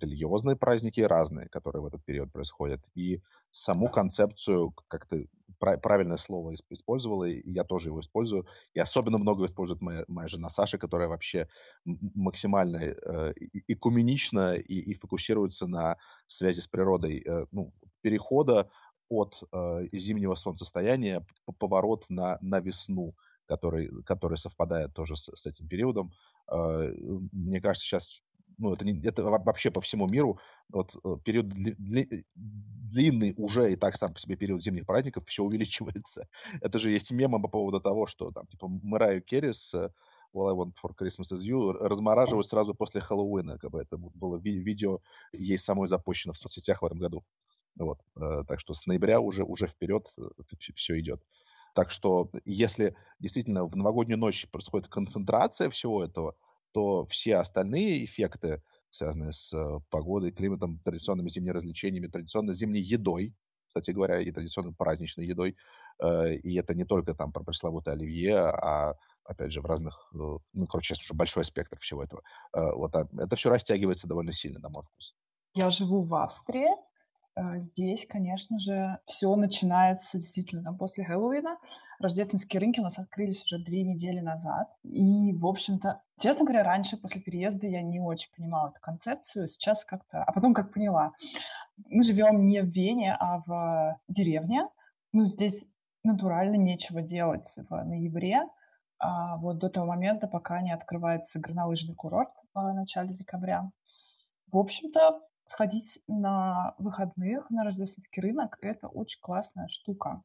религиозные 0.00 0.56
праздники 0.56 1.00
разные, 1.00 1.48
которые 1.48 1.82
в 1.82 1.86
этот 1.86 2.04
период 2.04 2.32
происходят, 2.32 2.80
и 2.94 3.20
саму 3.50 3.88
концепцию, 3.88 4.74
как 4.88 5.06
ты 5.06 5.28
правильное 5.58 6.16
слово 6.16 6.54
использовала, 6.70 7.24
и 7.24 7.48
я 7.48 7.62
тоже 7.62 7.88
его 7.90 8.00
использую, 8.00 8.46
и 8.74 8.80
особенно 8.80 9.18
много 9.18 9.46
использует 9.46 9.80
моя, 9.80 10.04
моя 10.08 10.26
жена 10.26 10.50
Саша, 10.50 10.76
которая 10.76 11.08
вообще 11.08 11.48
максимально 11.84 12.78
э, 12.78 13.32
экуменична 13.68 14.54
и, 14.56 14.74
и 14.74 14.94
фокусируется 14.94 15.68
на 15.68 15.98
связи 16.26 16.58
с 16.58 16.66
природой, 16.66 17.22
э, 17.24 17.46
ну, 17.52 17.72
перехода 18.00 18.70
от 19.08 19.40
э, 19.52 19.86
зимнего 19.92 20.34
солнцестояния 20.34 21.24
поворот 21.58 22.06
на, 22.08 22.38
на 22.40 22.58
весну, 22.58 23.14
который, 23.46 24.02
который 24.02 24.38
совпадает 24.38 24.94
тоже 24.94 25.16
с, 25.16 25.30
с 25.32 25.46
этим 25.46 25.68
периодом. 25.68 26.12
Э, 26.50 26.92
мне 27.32 27.60
кажется, 27.60 27.86
сейчас 27.86 28.22
ну, 28.62 28.72
это, 28.72 28.84
не, 28.84 29.00
это 29.04 29.22
вообще 29.24 29.70
по 29.70 29.80
всему 29.80 30.06
миру, 30.06 30.38
вот 30.70 30.94
э, 31.04 31.16
период 31.24 31.48
дли, 31.48 31.74
дли, 31.78 32.24
длинный 32.34 33.34
уже 33.36 33.72
и 33.72 33.76
так 33.76 33.96
сам 33.96 34.14
по 34.14 34.20
себе 34.20 34.36
период 34.36 34.62
зимних 34.62 34.86
праздников 34.86 35.24
все 35.26 35.42
увеличивается. 35.42 36.28
Это 36.60 36.78
же 36.78 36.90
есть 36.90 37.10
мемы 37.10 37.42
по 37.42 37.48
поводу 37.48 37.80
того, 37.80 38.06
что 38.06 38.30
там, 38.30 38.46
типа, 38.46 38.68
Мэрайю 38.68 39.20
Керри 39.20 39.52
с 39.52 39.74
All 39.74 40.48
I 40.48 40.54
Want 40.54 40.74
for 40.82 40.92
Christmas 40.96 41.32
is 41.32 41.42
You 41.42 41.72
размораживают 41.72 42.46
сразу 42.46 42.74
после 42.74 43.00
Хэллоуина, 43.00 43.58
как 43.58 43.70
бы 43.72 43.80
это 43.82 43.96
было 43.96 44.36
ви- 44.36 44.62
видео 44.62 45.00
ей 45.32 45.58
самой 45.58 45.88
запущено 45.88 46.32
в 46.32 46.38
соцсетях 46.38 46.82
в 46.82 46.86
этом 46.86 46.98
году. 46.98 47.24
Вот, 47.76 47.98
э, 48.16 48.44
так 48.46 48.60
что 48.60 48.74
с 48.74 48.86
ноября 48.86 49.20
уже, 49.20 49.42
уже 49.42 49.66
вперед 49.66 50.14
все 50.76 51.00
идет. 51.00 51.20
Так 51.74 51.90
что 51.90 52.30
если 52.44 52.94
действительно 53.18 53.64
в 53.64 53.76
новогоднюю 53.76 54.18
ночь 54.18 54.46
происходит 54.50 54.88
концентрация 54.88 55.70
всего 55.70 56.04
этого, 56.04 56.36
то 56.72 57.06
все 57.06 57.36
остальные 57.36 58.04
эффекты, 58.04 58.62
связанные 58.90 59.32
с 59.32 59.52
э, 59.54 59.62
погодой, 59.90 60.32
климатом, 60.32 60.78
традиционными 60.84 61.30
зимними 61.30 61.52
развлечениями, 61.52 62.08
традиционной 62.08 62.54
зимней 62.54 62.82
едой, 62.82 63.34
кстати 63.68 63.90
говоря, 63.90 64.20
и 64.20 64.30
традиционной 64.30 64.74
праздничной 64.74 65.26
едой, 65.26 65.56
э, 66.02 66.34
и 66.34 66.54
это 66.56 66.74
не 66.74 66.84
только 66.84 67.14
там 67.14 67.32
про 67.32 67.42
пресловутое 67.44 67.94
оливье, 67.94 68.36
а 68.38 68.94
опять 69.24 69.52
же, 69.52 69.60
в 69.60 69.66
разных, 69.66 70.10
э, 70.14 70.18
ну, 70.52 70.66
короче, 70.66 70.94
сейчас 70.94 71.04
уже 71.04 71.14
большой 71.14 71.44
спектр 71.44 71.78
всего 71.78 72.02
этого. 72.02 72.22
Вот 72.52 72.94
а 72.94 73.08
это 73.18 73.36
все 73.36 73.50
растягивается 73.50 74.08
довольно 74.08 74.32
сильно, 74.32 74.58
на 74.58 74.68
мой 74.68 74.82
вкус. 74.84 75.14
Я 75.54 75.70
живу 75.70 76.02
в 76.02 76.14
Австрии, 76.14 76.68
здесь, 77.56 78.06
конечно 78.06 78.58
же, 78.58 78.98
все 79.06 79.34
начинается 79.36 80.18
действительно 80.18 80.62
там, 80.62 80.76
после 80.76 81.04
Хэллоуина. 81.04 81.56
Рождественские 81.98 82.60
рынки 82.60 82.80
у 82.80 82.82
нас 82.82 82.98
открылись 82.98 83.44
уже 83.44 83.62
две 83.62 83.82
недели 83.84 84.20
назад. 84.20 84.68
И, 84.82 85.32
в 85.32 85.46
общем-то, 85.46 86.02
честно 86.18 86.44
говоря, 86.44 86.64
раньше, 86.64 86.96
после 86.96 87.20
переезда, 87.20 87.66
я 87.68 87.80
не 87.80 88.00
очень 88.00 88.30
понимала 88.34 88.70
эту 88.70 88.80
концепцию. 88.80 89.46
Сейчас 89.48 89.84
как-то... 89.84 90.24
А 90.24 90.32
потом 90.32 90.52
как 90.52 90.72
поняла. 90.72 91.12
Мы 91.88 92.02
живем 92.02 92.46
не 92.46 92.60
в 92.60 92.66
Вене, 92.66 93.16
а 93.18 93.42
в 93.46 93.98
деревне. 94.08 94.68
Ну, 95.12 95.26
здесь 95.26 95.64
натурально 96.02 96.56
нечего 96.56 97.02
делать 97.02 97.56
в 97.68 97.84
ноябре. 97.84 98.42
А 98.98 99.36
вот 99.36 99.58
до 99.58 99.68
того 99.68 99.86
момента, 99.86 100.26
пока 100.26 100.60
не 100.60 100.72
открывается 100.72 101.38
горнолыжный 101.40 101.94
курорт 101.94 102.32
в 102.52 102.72
начале 102.72 103.12
декабря. 103.12 103.70
В 104.50 104.58
общем-то, 104.58 105.20
сходить 105.46 106.00
на 106.06 106.74
выходных 106.78 107.50
на 107.50 107.64
рождественский 107.64 108.22
рынок– 108.22 108.58
это 108.62 108.88
очень 108.88 109.20
классная 109.20 109.68
штука. 109.68 110.22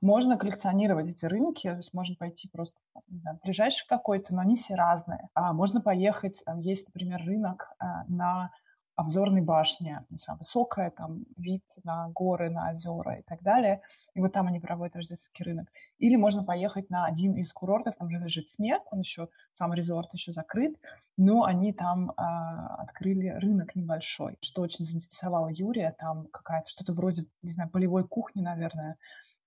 Можно 0.00 0.38
коллекционировать 0.38 1.08
эти 1.08 1.26
рынки, 1.26 1.68
то 1.68 1.76
есть 1.76 1.92
можно 1.92 2.16
пойти 2.16 2.48
просто, 2.48 2.78
не 3.08 3.18
знаю, 3.18 3.38
ближайший 3.42 3.86
какой-то, 3.86 4.34
но 4.34 4.40
они 4.40 4.56
все 4.56 4.74
разные. 4.74 5.28
А 5.34 5.52
можно 5.52 5.80
поехать, 5.80 6.42
есть, 6.56 6.86
например, 6.86 7.22
рынок 7.24 7.68
а, 7.78 8.04
на 8.08 8.50
обзорной 8.96 9.42
башни, 9.42 9.98
высокая, 10.38 10.90
там 10.90 11.24
вид 11.36 11.62
на 11.84 12.08
горы, 12.08 12.50
на 12.50 12.70
озера 12.70 13.20
и 13.20 13.22
так 13.22 13.42
далее. 13.42 13.82
И 14.14 14.20
вот 14.20 14.32
там 14.32 14.46
они 14.46 14.58
проводят 14.58 14.96
рождественский 14.96 15.44
рынок. 15.44 15.68
Или 15.98 16.16
можно 16.16 16.42
поехать 16.42 16.88
на 16.88 17.04
один 17.04 17.34
из 17.34 17.52
курортов, 17.52 17.94
там 17.96 18.10
же 18.10 18.18
лежит 18.18 18.50
снег, 18.50 18.82
он 18.90 19.00
еще, 19.00 19.28
сам 19.52 19.74
резорт 19.74 20.12
еще 20.14 20.32
закрыт, 20.32 20.76
но 21.18 21.44
они 21.44 21.74
там 21.74 22.12
а, 22.16 22.76
открыли 22.76 23.28
рынок 23.28 23.76
небольшой, 23.76 24.38
что 24.40 24.62
очень 24.62 24.86
заинтересовало 24.86 25.48
Юрия. 25.48 25.94
Там 25.98 26.26
какая-то 26.28 26.70
что-то 26.70 26.94
вроде, 26.94 27.26
не 27.42 27.50
знаю, 27.50 27.70
полевой 27.70 28.08
кухни, 28.08 28.40
наверное, 28.40 28.96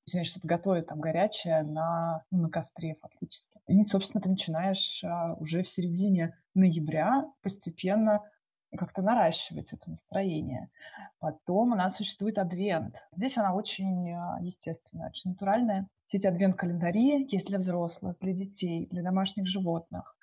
начинаешь 0.06 0.30
что-то 0.30 0.48
готовить 0.48 0.88
там 0.88 1.00
горячее 1.00 1.64
на, 1.64 2.24
ну, 2.32 2.44
на 2.44 2.50
костре 2.50 2.96
фактически. 3.02 3.60
И, 3.68 3.84
собственно, 3.84 4.22
ты 4.22 4.30
начинаешь 4.30 5.04
а, 5.04 5.34
уже 5.34 5.64
в 5.64 5.68
середине 5.68 6.36
ноября 6.54 7.26
постепенно 7.42 8.22
как-то 8.78 9.02
наращивать 9.02 9.74
это 9.74 9.90
настроение. 9.90 10.70
Потом 11.20 11.72
у 11.72 11.76
нас 11.76 11.96
существует 11.96 12.38
адвент. 12.38 13.02
Здесь 13.12 13.38
она 13.38 13.54
очень 13.54 14.12
а, 14.12 14.38
естественная, 14.42 15.10
очень 15.10 15.32
натуральная. 15.32 15.88
Эти 16.12 16.28
адвент-календари 16.28 17.28
есть 17.30 17.48
для 17.48 17.60
взрослых, 17.60 18.18
для 18.20 18.34
детей, 18.34 18.88
для 18.92 19.04
домашних 19.04 19.48
животных. 19.48 20.16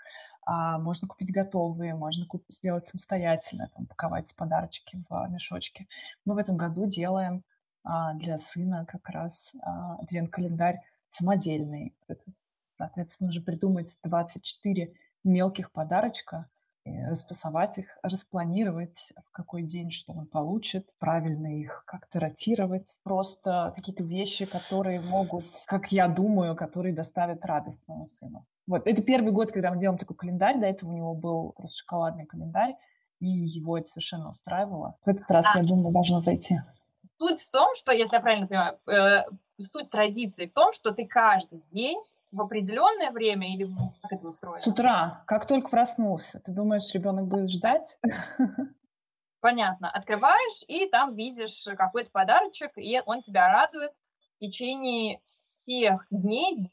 А 0.44 0.78
можно 0.78 1.08
купить 1.08 1.32
готовые, 1.32 1.94
можно 1.94 2.24
купить, 2.26 2.56
сделать 2.56 2.88
самостоятельно, 2.88 3.68
там, 3.74 3.86
паковать 3.86 4.32
подарочки 4.36 5.02
в 5.08 5.28
мешочки. 5.28 5.88
Мы 6.24 6.34
в 6.34 6.38
этом 6.38 6.56
году 6.56 6.86
делаем 6.86 7.42
а, 7.82 8.14
для 8.14 8.38
сына 8.38 8.86
как 8.86 9.08
раз 9.08 9.54
а, 9.60 9.96
адвент-календарь 9.96 10.80
самодельный. 11.08 11.96
Это, 12.06 12.22
соответственно, 12.76 13.30
уже 13.30 13.40
придумать 13.40 13.96
24 14.04 14.94
мелких 15.24 15.72
подарочка, 15.72 16.48
расфасовать 17.08 17.78
их, 17.78 17.86
распланировать, 18.02 19.12
в 19.28 19.32
какой 19.32 19.62
день 19.62 19.90
что 19.90 20.12
он 20.12 20.26
получит, 20.26 20.88
правильно 20.98 21.46
их 21.58 21.84
как-то 21.86 22.20
ротировать. 22.20 22.86
Просто 23.02 23.72
какие-то 23.76 24.04
вещи, 24.04 24.46
которые 24.46 25.00
могут, 25.00 25.44
как 25.66 25.92
я 25.92 26.08
думаю, 26.08 26.56
которые 26.56 26.94
доставят 26.94 27.44
радость 27.44 27.86
моему 27.88 28.06
сыну. 28.08 28.46
Вот, 28.66 28.86
это 28.86 29.02
первый 29.02 29.32
год, 29.32 29.52
когда 29.52 29.70
мы 29.70 29.78
делаем 29.78 29.98
такой 29.98 30.16
календарь. 30.16 30.58
До 30.58 30.66
этого 30.66 30.90
у 30.90 30.96
него 30.96 31.14
был 31.14 31.52
просто 31.52 31.78
шоколадный 31.78 32.26
календарь, 32.26 32.74
и 33.20 33.26
его 33.26 33.78
это 33.78 33.88
совершенно 33.88 34.30
устраивало. 34.30 34.96
В 35.04 35.08
этот 35.08 35.30
раз, 35.30 35.46
а, 35.54 35.58
я 35.58 35.64
думаю, 35.64 35.92
должно 35.92 36.18
зайти. 36.18 36.60
Суть 37.18 37.42
в 37.42 37.50
том, 37.50 37.68
что, 37.76 37.92
если 37.92 38.16
я 38.16 38.20
правильно 38.20 38.46
понимаю, 38.46 38.78
э, 38.88 39.64
суть 39.64 39.90
традиции 39.90 40.46
в 40.46 40.52
том, 40.52 40.72
что 40.72 40.92
ты 40.92 41.06
каждый 41.06 41.62
день 41.70 41.98
в 42.36 42.40
определенное 42.42 43.10
время 43.10 43.52
или 43.52 43.66
как 44.02 44.12
это 44.12 44.28
устроено? 44.28 44.58
С 44.58 44.66
утра, 44.66 45.24
как 45.26 45.46
только 45.46 45.68
проснулся. 45.68 46.38
Ты 46.40 46.52
думаешь, 46.52 46.92
ребенок 46.92 47.26
будет 47.26 47.50
ждать? 47.50 47.98
Понятно. 49.40 49.90
Открываешь, 49.90 50.64
и 50.68 50.88
там 50.88 51.08
видишь 51.14 51.66
какой-то 51.76 52.10
подарочек, 52.10 52.72
и 52.76 53.00
он 53.06 53.22
тебя 53.22 53.48
радует 53.48 53.92
в 54.36 54.38
течение 54.40 55.20
всех 55.24 56.06
дней 56.10 56.72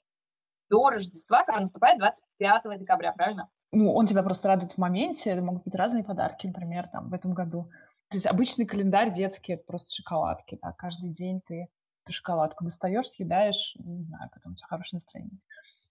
до 0.70 0.90
Рождества, 0.90 1.44
которое 1.44 1.62
наступает 1.62 2.00
25 2.00 2.80
декабря, 2.80 3.14
правильно? 3.14 3.50
Ну, 3.72 3.94
он 3.94 4.06
тебя 4.06 4.22
просто 4.22 4.50
радует 4.50 4.74
в 4.74 4.78
моменте. 4.78 5.30
Это 5.30 5.42
могут 5.42 5.64
быть 5.64 5.76
разные 5.76 6.04
подарки, 6.04 6.48
например, 6.48 6.88
там, 6.90 7.10
в 7.10 7.14
этом 7.14 7.34
году. 7.34 7.70
То 8.10 8.18
есть 8.18 8.26
обычный 8.26 8.66
календарь 8.66 9.12
детский— 9.12 9.54
это 9.54 9.64
просто 9.66 9.94
шоколадки. 9.94 10.60
Да? 10.62 10.74
Каждый 10.74 11.10
день 11.10 11.42
ты 11.48 11.68
ты 12.06 12.14
шоколадку 12.14 12.64
достаешь, 12.64 13.10
съедаешь, 13.10 13.76
не 13.80 14.02
знаю, 14.02 14.30
потом 14.34 14.54
у 14.54 14.56
тебя 14.56 14.68
хорошее 14.68 14.98
настроение. 14.98 15.40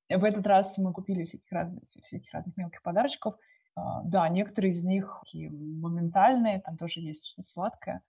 В 0.09 0.25
этот 0.25 0.47
раз 0.47 0.77
мы 0.79 0.93
купили 0.93 1.25
всяких 1.25 1.51
разных, 1.51 1.85
всяких 2.03 2.33
разных 2.33 2.57
мелких 2.57 2.83
подарочков. 2.83 3.37
А, 3.75 4.03
да, 4.03 4.29
некоторые 4.29 4.73
из 4.73 4.85
них 4.85 5.21
такие 5.25 5.51
моментальные, 5.51 6.61
там 6.61 6.77
тоже 6.77 7.01
есть 7.01 7.27
что-то 7.27 7.49
сладкое. 7.49 8.03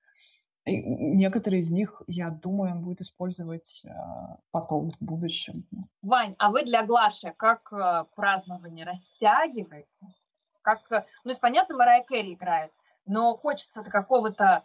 И 0.66 0.82
некоторые 0.82 1.62
из 1.62 1.72
них, 1.72 2.02
я 2.08 2.30
думаю, 2.30 2.76
будет 2.76 3.02
использовать 3.02 3.84
э, 3.86 3.90
потом, 4.52 4.90
в 4.90 5.02
будущем. 5.02 5.66
Вань, 6.02 6.36
а 6.38 6.52
вы 6.52 6.64
для 6.64 6.86
Глаши 6.86 7.34
как 7.36 7.72
э, 7.74 8.06
празднование 8.16 8.86
растягиваете? 8.86 10.08
Как, 10.62 10.90
э, 10.90 11.06
ну, 11.26 11.32
есть, 11.32 11.42
понятно, 11.42 11.76
Марая 11.76 12.02
Кэрри 12.04 12.36
играет, 12.36 12.72
но 13.06 13.36
хочется 13.36 13.84
какого-то 13.84 14.64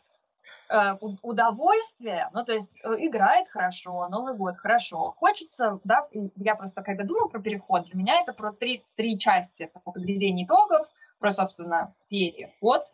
удовольствие, 1.23 2.29
ну, 2.33 2.45
то 2.45 2.53
есть 2.53 2.81
э, 2.85 2.95
играет 2.99 3.49
хорошо, 3.49 4.07
Новый 4.09 4.35
год 4.35 4.57
хорошо. 4.57 5.15
Хочется, 5.19 5.81
да, 5.85 6.07
я 6.37 6.55
просто 6.55 6.83
когда 6.83 7.05
думаю 7.05 7.29
про 7.29 7.41
переход, 7.41 7.85
для 7.85 7.99
меня 7.99 8.21
это 8.21 8.33
про 8.33 8.53
три, 8.53 8.85
три 8.97 9.19
части. 9.19 9.63
Это 9.63 9.81
подведение 9.81 10.47
итогов, 10.47 10.87
про, 11.19 11.33
собственно, 11.33 11.95
переход, 12.09 12.85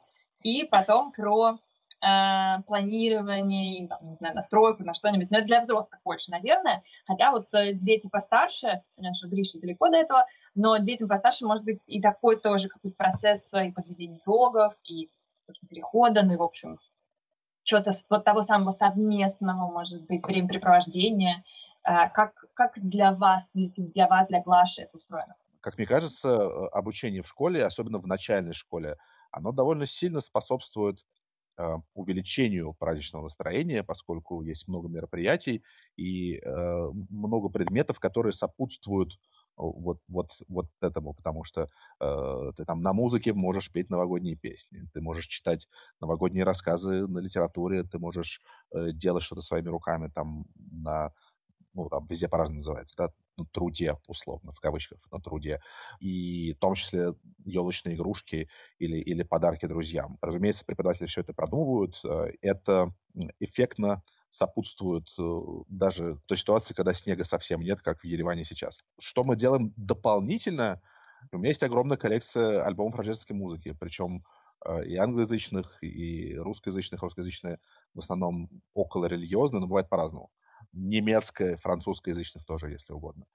и 0.42 0.64
потом 0.64 1.10
про 1.10 1.58
э, 2.00 2.62
планирование, 2.66 3.88
там, 3.88 3.98
не 4.08 4.16
знаю, 4.16 4.36
настройку 4.36 4.84
на 4.84 4.94
что-нибудь. 4.94 5.30
Но 5.30 5.38
это 5.38 5.46
для 5.46 5.60
взрослых 5.60 6.00
больше, 6.04 6.30
наверное. 6.30 6.82
Хотя 7.06 7.32
вот 7.32 7.48
э, 7.54 7.72
дети 7.72 8.08
постарше, 8.08 8.82
понятно, 8.96 9.16
что 9.16 9.28
Гриша 9.28 9.58
далеко 9.58 9.88
до 9.88 9.96
этого, 9.96 10.26
но 10.54 10.76
детям 10.78 11.08
постарше 11.08 11.44
может 11.44 11.64
быть 11.64 11.82
и 11.88 12.00
такой 12.00 12.36
тоже 12.36 12.68
какой-то 12.68 12.96
процесс 12.96 13.52
и 13.52 13.72
подведения 13.72 14.18
итогов, 14.18 14.74
и 14.84 15.10
перехода, 15.68 16.22
ну 16.22 16.34
и, 16.34 16.36
в 16.36 16.42
общем, 16.42 16.78
что-то 17.64 17.92
вот 18.08 18.24
того 18.24 18.42
самого 18.42 18.72
совместного, 18.72 19.70
может 19.70 20.06
быть, 20.06 20.24
времяпрепровождения. 20.24 21.42
Э, 21.82 22.08
как, 22.10 22.44
как 22.54 22.72
для 22.76 23.12
вас, 23.12 23.50
для 23.54 24.06
вас, 24.06 24.28
для 24.28 24.42
Глаши 24.42 24.82
это 24.82 24.96
устроено? 24.96 25.34
Как 25.60 25.78
мне 25.78 25.86
кажется, 25.86 26.28
э, 26.28 26.66
обучение 26.72 27.22
в 27.22 27.28
школе, 27.28 27.64
особенно 27.64 27.98
в 27.98 28.06
начальной 28.06 28.52
школе, 28.52 28.96
оно 29.30 29.50
довольно 29.50 29.86
сильно 29.86 30.20
способствует 30.20 31.04
э, 31.56 31.76
увеличению 31.94 32.74
праздничного 32.74 33.24
настроения, 33.24 33.82
поскольку 33.82 34.42
есть 34.42 34.68
много 34.68 34.88
мероприятий 34.88 35.62
и 35.96 36.36
э, 36.36 36.90
много 37.08 37.48
предметов, 37.48 37.98
которые 37.98 38.34
сопутствуют 38.34 39.18
вот, 39.56 39.98
вот, 40.08 40.30
вот 40.48 40.66
этому, 40.80 41.14
потому 41.14 41.44
что 41.44 41.68
э, 42.00 42.52
ты 42.56 42.64
там 42.64 42.82
на 42.82 42.92
музыке 42.92 43.32
можешь 43.32 43.70
петь 43.70 43.90
новогодние 43.90 44.36
песни, 44.36 44.80
ты 44.92 45.00
можешь 45.00 45.26
читать 45.26 45.68
новогодние 46.00 46.44
рассказы 46.44 47.06
на 47.06 47.18
литературе, 47.18 47.84
ты 47.84 47.98
можешь 47.98 48.40
э, 48.72 48.92
делать 48.92 49.24
что-то 49.24 49.42
своими 49.42 49.68
руками 49.68 50.10
там 50.14 50.46
на, 50.56 51.12
ну, 51.74 51.88
там 51.88 52.06
везде 52.08 52.28
по-разному 52.28 52.58
называется, 52.58 52.94
да, 52.96 53.08
на 53.36 53.46
труде, 53.46 53.96
условно, 54.08 54.52
в 54.52 54.60
кавычках, 54.60 54.98
на 55.10 55.18
труде, 55.18 55.60
и 56.00 56.52
в 56.54 56.58
том 56.58 56.74
числе 56.74 57.14
елочные 57.44 57.96
игрушки 57.96 58.48
или, 58.78 58.98
или 58.98 59.22
подарки 59.22 59.66
друзьям. 59.66 60.18
Разумеется, 60.20 60.64
преподаватели 60.64 61.06
все 61.06 61.20
это 61.20 61.32
продумывают, 61.32 62.00
э, 62.04 62.32
это 62.40 62.92
эффектно 63.40 64.02
сопутствуют 64.34 65.08
э, 65.16 65.40
даже 65.68 66.18
той 66.26 66.36
ситуации, 66.36 66.74
когда 66.74 66.92
снега 66.92 67.24
совсем 67.24 67.60
нет, 67.60 67.80
как 67.82 68.00
в 68.00 68.04
Ереване 68.04 68.44
сейчас. 68.44 68.80
Что 68.98 69.22
мы 69.22 69.36
делаем 69.36 69.72
дополнительно? 69.76 70.80
У 71.30 71.38
меня 71.38 71.50
есть 71.50 71.62
огромная 71.62 71.96
коллекция 71.96 72.64
альбомов 72.64 72.96
рождественской 72.96 73.36
музыки, 73.36 73.76
причем 73.78 74.24
э, 74.66 74.86
и 74.86 74.96
англоязычных, 74.96 75.78
и 75.82 76.34
русскоязычных, 76.36 77.00
русскоязычные 77.02 77.58
в 77.94 78.00
основном 78.00 78.50
около 78.74 79.06
религиозные, 79.06 79.60
но 79.60 79.68
бывает 79.68 79.88
по-разному. 79.88 80.30
Немецкая, 80.72 81.56
французскоязычных 81.58 82.44
тоже, 82.44 82.70
если 82.70 82.92
угодно. 82.92 83.26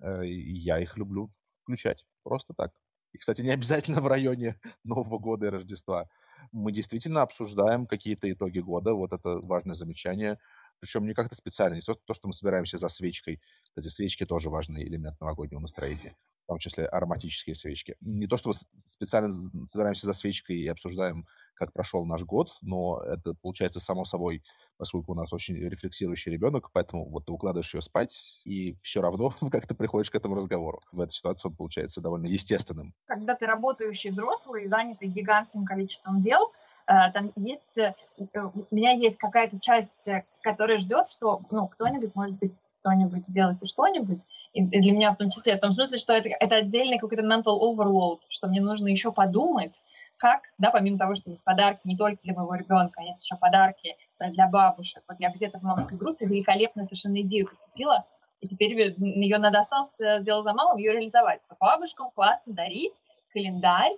Э, 0.00 0.22
я 0.24 0.78
их 0.78 0.96
люблю 0.96 1.30
включать. 1.62 2.06
Просто 2.22 2.54
так. 2.54 2.72
И, 3.12 3.18
кстати, 3.18 3.42
не 3.42 3.50
обязательно 3.50 4.00
в 4.00 4.06
районе 4.06 4.58
Нового 4.84 5.18
года 5.18 5.46
и 5.46 5.50
Рождества 5.50 6.08
мы 6.52 6.72
действительно 6.72 7.22
обсуждаем 7.22 7.86
какие-то 7.86 8.30
итоги 8.30 8.60
года, 8.60 8.94
вот 8.94 9.12
это 9.12 9.40
важное 9.40 9.74
замечание, 9.74 10.38
причем 10.80 11.06
не 11.06 11.14
как-то 11.14 11.34
специально, 11.34 11.76
не 11.76 11.80
то, 11.80 11.96
что 12.14 12.28
мы 12.28 12.32
собираемся 12.32 12.78
за 12.78 12.88
свечкой. 12.88 13.40
Кстати, 13.62 13.88
свечки 13.88 14.26
тоже 14.26 14.50
важный 14.50 14.84
элемент 14.84 15.20
новогоднего 15.20 15.60
настроения, 15.60 16.16
в 16.44 16.48
том 16.48 16.58
числе 16.58 16.86
ароматические 16.86 17.54
свечки. 17.54 17.96
Не 18.00 18.26
то, 18.26 18.36
что 18.36 18.50
мы 18.50 18.54
специально 18.76 19.30
собираемся 19.64 20.06
за 20.06 20.12
свечкой 20.12 20.58
и 20.58 20.68
обсуждаем, 20.68 21.26
как 21.56 21.72
прошел 21.72 22.04
наш 22.04 22.22
год, 22.22 22.50
но 22.60 23.00
это 23.02 23.34
получается 23.34 23.80
само 23.80 24.04
собой, 24.04 24.42
поскольку 24.76 25.12
у 25.12 25.14
нас 25.14 25.32
очень 25.32 25.56
рефлексирующий 25.56 26.30
ребенок, 26.30 26.70
поэтому 26.72 27.08
вот 27.08 27.26
ты 27.26 27.32
укладываешь 27.32 27.74
ее 27.74 27.82
спать, 27.82 28.22
и 28.44 28.76
все 28.82 29.00
равно 29.00 29.34
как 29.50 29.66
ты 29.66 29.74
приходишь 29.74 30.10
к 30.10 30.14
этому 30.14 30.36
разговору. 30.36 30.80
В 30.92 31.00
этой 31.00 31.12
ситуации 31.12 31.48
он 31.48 31.56
получается 31.56 32.00
довольно 32.00 32.26
естественным. 32.26 32.94
Когда 33.06 33.34
ты 33.34 33.46
работающий 33.46 34.10
взрослый, 34.10 34.68
занятый 34.68 35.08
гигантским 35.08 35.64
количеством 35.64 36.20
дел, 36.20 36.52
э, 36.86 37.10
там 37.12 37.32
есть, 37.36 37.78
э, 37.78 37.94
у 38.18 38.74
меня 38.74 38.92
есть 38.92 39.16
какая-то 39.16 39.58
часть, 39.60 40.06
э, 40.06 40.24
которая 40.42 40.78
ждет, 40.78 41.08
что, 41.08 41.40
ну, 41.50 41.68
кто-нибудь, 41.68 42.14
может 42.14 42.38
быть, 42.38 42.52
кто-нибудь 42.86 43.24
делайте 43.28 43.66
что-нибудь. 43.66 44.20
И 44.52 44.62
для 44.62 44.92
меня 44.92 45.12
в 45.12 45.16
том 45.16 45.30
числе, 45.30 45.56
в 45.56 45.60
том 45.60 45.72
смысле, 45.72 45.98
что 45.98 46.12
это, 46.12 46.28
это 46.28 46.56
отдельный 46.56 46.98
какой-то 46.98 47.24
mental 47.24 47.58
overload, 47.60 48.20
что 48.28 48.46
мне 48.46 48.60
нужно 48.60 48.88
еще 48.88 49.10
подумать, 49.10 49.80
как, 50.16 50.42
да, 50.58 50.70
помимо 50.70 50.98
того, 50.98 51.14
что 51.14 51.30
есть 51.30 51.44
подарки 51.44 51.80
не 51.84 51.96
только 51.96 52.20
для 52.22 52.34
моего 52.34 52.54
ребенка, 52.54 53.02
есть 53.02 53.24
еще 53.24 53.36
подарки 53.36 53.96
для 54.18 54.48
бабушек. 54.48 55.02
Вот 55.08 55.18
я 55.20 55.30
где-то 55.30 55.58
в 55.58 55.62
мамской 55.62 55.96
группе 55.96 56.26
великолепную 56.26 56.84
совершенно 56.84 57.20
идею 57.20 57.48
подцепила, 57.48 58.06
и 58.40 58.48
теперь 58.48 58.72
ее 58.72 59.38
надо 59.38 59.60
осталось 59.60 59.94
сделать 59.94 60.44
за 60.44 60.52
малым, 60.52 60.78
ее 60.78 60.92
реализовать, 60.92 61.40
что 61.40 61.56
бабушкам 61.58 62.10
классно 62.10 62.52
дарить 62.52 62.94
календарь 63.32 63.92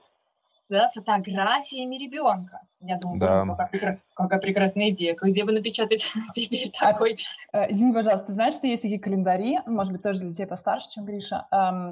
с 0.68 0.90
фотографиями 0.94 1.96
ребенка. 1.96 2.60
Я 2.80 2.96
думаю, 2.98 3.18
да. 3.18 3.56
какая, 3.56 4.00
какая 4.14 4.40
прекрасная 4.40 4.90
идея. 4.90 5.16
Где 5.20 5.44
бы 5.44 5.52
напечатать 5.52 6.04
теперь 6.34 6.70
такой? 6.78 7.18
Э, 7.52 7.70
извини, 7.72 7.92
пожалуйста, 7.92 8.28
ты 8.28 8.32
знаешь, 8.34 8.54
что 8.54 8.66
есть 8.66 8.82
такие 8.82 9.00
календари, 9.00 9.58
может 9.66 9.92
быть, 9.92 10.02
тоже 10.02 10.20
для 10.20 10.28
людей 10.28 10.46
постарше, 10.46 10.90
чем 10.92 11.04
Гриша, 11.04 11.46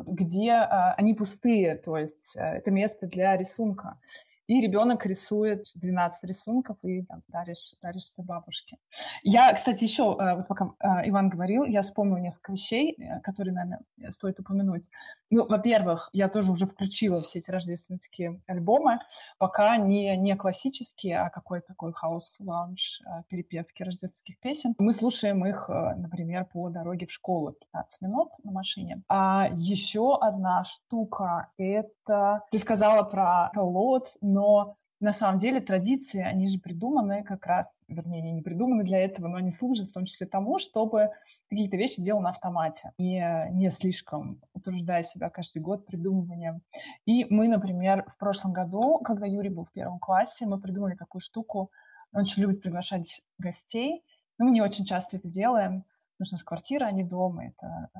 где 0.07 0.51
э, 0.51 0.93
они 0.97 1.15
пустые, 1.15 1.77
то 1.77 1.97
есть 1.97 2.37
э, 2.37 2.41
это 2.41 2.71
место 2.71 3.07
для 3.07 3.37
рисунка 3.37 3.99
и 4.47 4.61
ребенок 4.61 5.05
рисует 5.07 5.65
12 5.75 6.25
рисунков 6.25 6.77
и 6.83 7.03
там, 7.03 7.23
даришь, 7.29 7.75
даришь 7.83 8.11
это 8.13 8.23
бабушке. 8.23 8.79
Я, 9.23 9.53
кстати, 9.53 9.85
еще, 9.85 10.17
э, 10.19 10.37
вот 10.37 10.49
пока 10.49 10.73
э, 10.81 11.09
Иван 11.09 11.29
говорил, 11.29 11.65
я 11.65 11.83
вспомнила 11.83 12.19
несколько 12.19 12.53
вещей, 12.53 12.95
э, 12.99 13.21
которые, 13.21 13.55
наверное, 13.55 13.81
стоит 14.11 14.39
упомянуть. 14.39 14.91
Ну, 15.31 15.47
во-первых, 15.47 16.11
я 16.13 16.29
тоже 16.29 16.53
уже 16.53 16.67
включила 16.67 17.21
все 17.21 17.41
эти 17.41 17.51
рождественские 17.51 18.41
альбомы, 18.47 19.01
пока 19.39 19.77
не, 19.77 20.17
не 20.17 20.37
классические, 20.37 21.19
а 21.19 21.31
какой-то 21.31 21.69
такой 21.69 21.93
хаус-лаунж, 21.93 23.03
перепевки 23.29 23.83
рождественских 23.83 24.39
песен. 24.39 24.75
Мы 24.79 24.93
слушаем 24.93 25.45
их, 25.45 25.69
например, 25.69 26.45
по 26.45 26.69
дороге 26.71 27.07
в 27.07 27.13
школу 27.13 27.53
15 27.53 28.03
минут 28.03 28.29
на 28.45 28.53
машине. 28.53 29.03
А 29.09 29.49
еще 29.53 30.17
одна 30.21 30.65
штука— 30.65 31.51
это... 31.59 32.43
Ты 32.51 32.59
сказала 32.59 33.03
про 33.03 33.51
Лот, 33.57 34.17
но 34.37 34.77
на 35.01 35.13
самом 35.15 35.39
деле 35.39 35.61
традиции, 35.61 36.21
они 36.21 36.49
же 36.49 36.59
придуманы 36.59 37.25
как 37.25 37.47
раз, 37.47 37.79
вернее, 37.89 38.19
они 38.19 38.33
не 38.33 38.43
придуманы 38.43 38.85
для 38.85 38.99
этого, 38.99 39.29
но 39.29 39.37
они 39.37 39.51
служат 39.51 39.91
в 39.91 39.95
том 39.95 40.05
числе 40.05 40.27
тому, 40.27 40.59
чтобы 40.59 41.11
какие-то 41.49 41.77
вещи 41.79 42.03
делал 42.03 42.21
на 42.21 42.31
автомате, 42.31 42.93
и 42.99 43.19
не 43.51 43.71
слишком 43.71 44.43
утруждая 44.53 45.03
себя 45.03 45.31
каждый 45.31 45.61
год 45.61 45.87
придумыванием. 45.87 46.61
И 47.07 47.27
мы, 47.31 47.49
например, 47.49 48.05
в 48.09 48.19
прошлом 48.19 48.53
году, 48.53 48.99
когда 48.99 49.27
Юрий 49.27 49.51
был 49.51 49.65
в 49.65 49.73
первом 49.73 49.99
классе, 49.99 50.45
мы 50.45 50.61
придумали 50.61 50.95
такую 50.95 51.21
штуку, 51.21 51.71
он 52.13 52.23
очень 52.23 52.43
любит 52.43 52.61
приглашать 52.61 53.23
гостей, 53.39 54.03
но 54.39 54.47
мы 54.47 54.51
не 54.51 54.61
очень 54.61 54.85
часто 54.85 55.17
это 55.17 55.29
делаем, 55.29 55.85
нужно 56.19 56.37
с 56.37 56.45
квартиры, 56.45 56.85
а 56.85 56.91
не 56.91 57.05
дома, 57.05 57.47
это 57.47 57.89
э, 57.95 57.99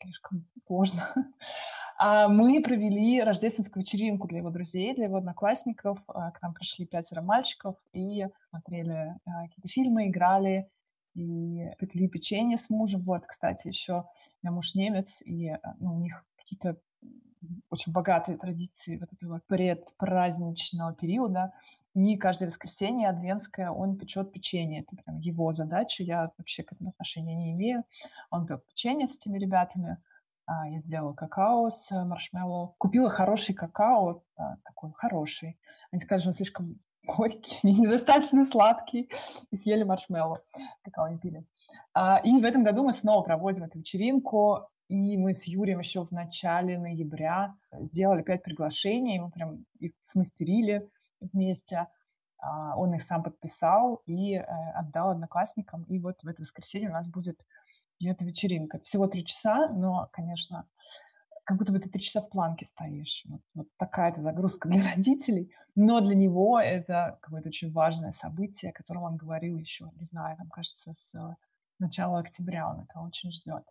слишком 0.00 0.46
сложно. 0.66 1.14
А 2.04 2.26
мы 2.26 2.60
провели 2.60 3.22
рождественскую 3.22 3.84
вечеринку 3.84 4.26
для 4.26 4.38
его 4.38 4.50
друзей, 4.50 4.92
для 4.92 5.04
его 5.04 5.18
одноклассников. 5.18 6.00
А, 6.08 6.32
к 6.32 6.42
нам 6.42 6.52
пришли 6.52 6.84
пятеро 6.84 7.22
мальчиков 7.22 7.76
и 7.92 8.26
смотрели 8.50 9.14
а, 9.24 9.42
какие-то 9.42 9.68
фильмы, 9.68 10.08
играли 10.08 10.68
и 11.14 11.70
пекли 11.78 12.08
печенье 12.08 12.58
с 12.58 12.68
мужем. 12.70 13.02
Вот, 13.02 13.24
кстати, 13.24 13.68
еще 13.68 14.00
у 14.00 14.04
меня 14.42 14.52
муж 14.52 14.74
немец, 14.74 15.22
и 15.24 15.52
ну, 15.78 15.94
у 15.94 16.00
них 16.00 16.24
какие-то 16.38 16.76
очень 17.70 17.92
богатые 17.92 18.36
традиции 18.36 18.96
вот 18.96 19.12
этого 19.12 19.40
предпраздничного 19.46 20.94
периода. 20.94 21.52
И 21.94 22.16
каждое 22.16 22.46
воскресенье 22.46 23.10
адвентское 23.10 23.70
он 23.70 23.96
печет 23.96 24.32
печенье. 24.32 24.80
Это 24.80 24.96
прям 24.96 25.18
его 25.18 25.52
задача. 25.52 26.02
Я 26.02 26.32
вообще 26.36 26.64
к 26.64 26.72
этому 26.72 26.90
отношения 26.90 27.36
не 27.36 27.52
имею. 27.52 27.84
Он 28.30 28.44
пек 28.44 28.64
печенье 28.66 29.06
с 29.06 29.16
этими 29.18 29.38
ребятами. 29.38 29.98
А, 30.46 30.68
я 30.68 30.80
сделала 30.80 31.12
какао 31.14 31.70
с 31.70 31.90
маршмеллоу. 32.04 32.74
Купила 32.78 33.10
хороший 33.10 33.54
какао, 33.54 34.22
такой 34.64 34.92
хороший. 34.94 35.58
Они 35.90 36.00
сказали, 36.00 36.20
что 36.20 36.30
он 36.30 36.34
слишком 36.34 36.80
горький, 37.06 37.58
недостаточно 37.62 38.44
сладкий, 38.44 39.10
и 39.50 39.56
съели 39.56 39.84
маршмеллоу. 39.84 40.38
Какао 40.82 41.08
не 41.08 41.18
пили. 41.18 41.46
А, 41.94 42.18
и 42.18 42.32
в 42.32 42.44
этом 42.44 42.64
году 42.64 42.82
мы 42.82 42.94
снова 42.94 43.22
проводим 43.22 43.64
эту 43.64 43.78
вечеринку, 43.78 44.68
и 44.88 45.16
мы 45.16 45.32
с 45.32 45.44
Юрием 45.44 45.78
еще 45.78 46.04
в 46.04 46.10
начале 46.10 46.78
ноября 46.78 47.54
сделали 47.72 48.22
пять 48.22 48.42
приглашений, 48.42 49.20
мы 49.20 49.30
прям 49.30 49.64
их 49.78 49.92
смастерили 50.00 50.88
вместе. 51.20 51.88
А, 52.38 52.76
он 52.76 52.94
их 52.94 53.02
сам 53.02 53.22
подписал 53.22 54.02
и 54.06 54.34
э, 54.34 54.42
отдал 54.74 55.10
одноклассникам. 55.10 55.84
И 55.84 56.00
вот 56.00 56.22
в 56.22 56.26
это 56.26 56.42
воскресенье 56.42 56.90
у 56.90 56.92
нас 56.92 57.08
будет 57.08 57.38
и 58.02 58.08
это 58.08 58.24
вечеринка. 58.24 58.78
Всего 58.80 59.06
три 59.06 59.24
часа, 59.24 59.68
но, 59.68 60.08
конечно, 60.12 60.66
как 61.44 61.58
будто 61.58 61.72
бы 61.72 61.78
ты 61.78 61.88
три 61.88 62.02
часа 62.02 62.20
в 62.20 62.30
планке 62.30 62.66
стоишь. 62.66 63.24
Вот, 63.28 63.40
вот 63.54 63.68
такая-то 63.78 64.20
загрузка 64.20 64.68
для 64.70 64.82
родителей. 64.82 65.52
Но 65.74 66.00
для 66.00 66.14
него 66.14 66.60
это 66.60 67.18
какое-то 67.20 67.48
очень 67.48 67.72
важное 67.72 68.12
событие, 68.12 68.70
о 68.70 68.74
котором 68.74 69.04
он 69.04 69.16
говорил 69.16 69.56
еще, 69.56 69.90
не 69.96 70.04
знаю, 70.04 70.36
там, 70.36 70.48
кажется, 70.48 70.94
с 70.94 71.36
начала 71.78 72.20
октября 72.20 72.68
он 72.68 72.80
это 72.80 73.00
очень 73.00 73.30
ждет. 73.32 73.64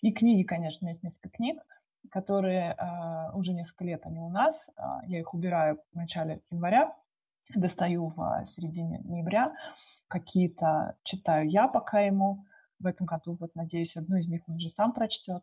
И 0.00 0.12
книги, 0.12 0.42
конечно, 0.42 0.88
есть 0.88 1.02
несколько 1.02 1.28
книг, 1.28 1.60
которые 2.10 2.74
э, 2.74 3.32
уже 3.34 3.52
несколько 3.52 3.84
лет 3.84 4.06
они 4.06 4.20
у 4.20 4.28
нас. 4.28 4.68
Э, 4.76 5.06
я 5.06 5.20
их 5.20 5.34
убираю 5.34 5.78
в 5.92 5.96
начале 5.96 6.40
января, 6.50 6.96
достаю 7.54 8.08
в 8.16 8.44
середине 8.44 9.00
ноября. 9.04 9.54
Какие-то 10.08 10.96
читаю 11.04 11.48
я 11.48 11.68
пока 11.68 12.00
ему, 12.00 12.44
в 12.80 12.86
этом 12.86 13.06
году. 13.06 13.36
Вот, 13.38 13.54
надеюсь, 13.54 13.96
одну 13.96 14.16
из 14.16 14.28
них 14.28 14.42
он 14.48 14.56
уже 14.56 14.68
сам 14.68 14.92
прочтет. 14.92 15.42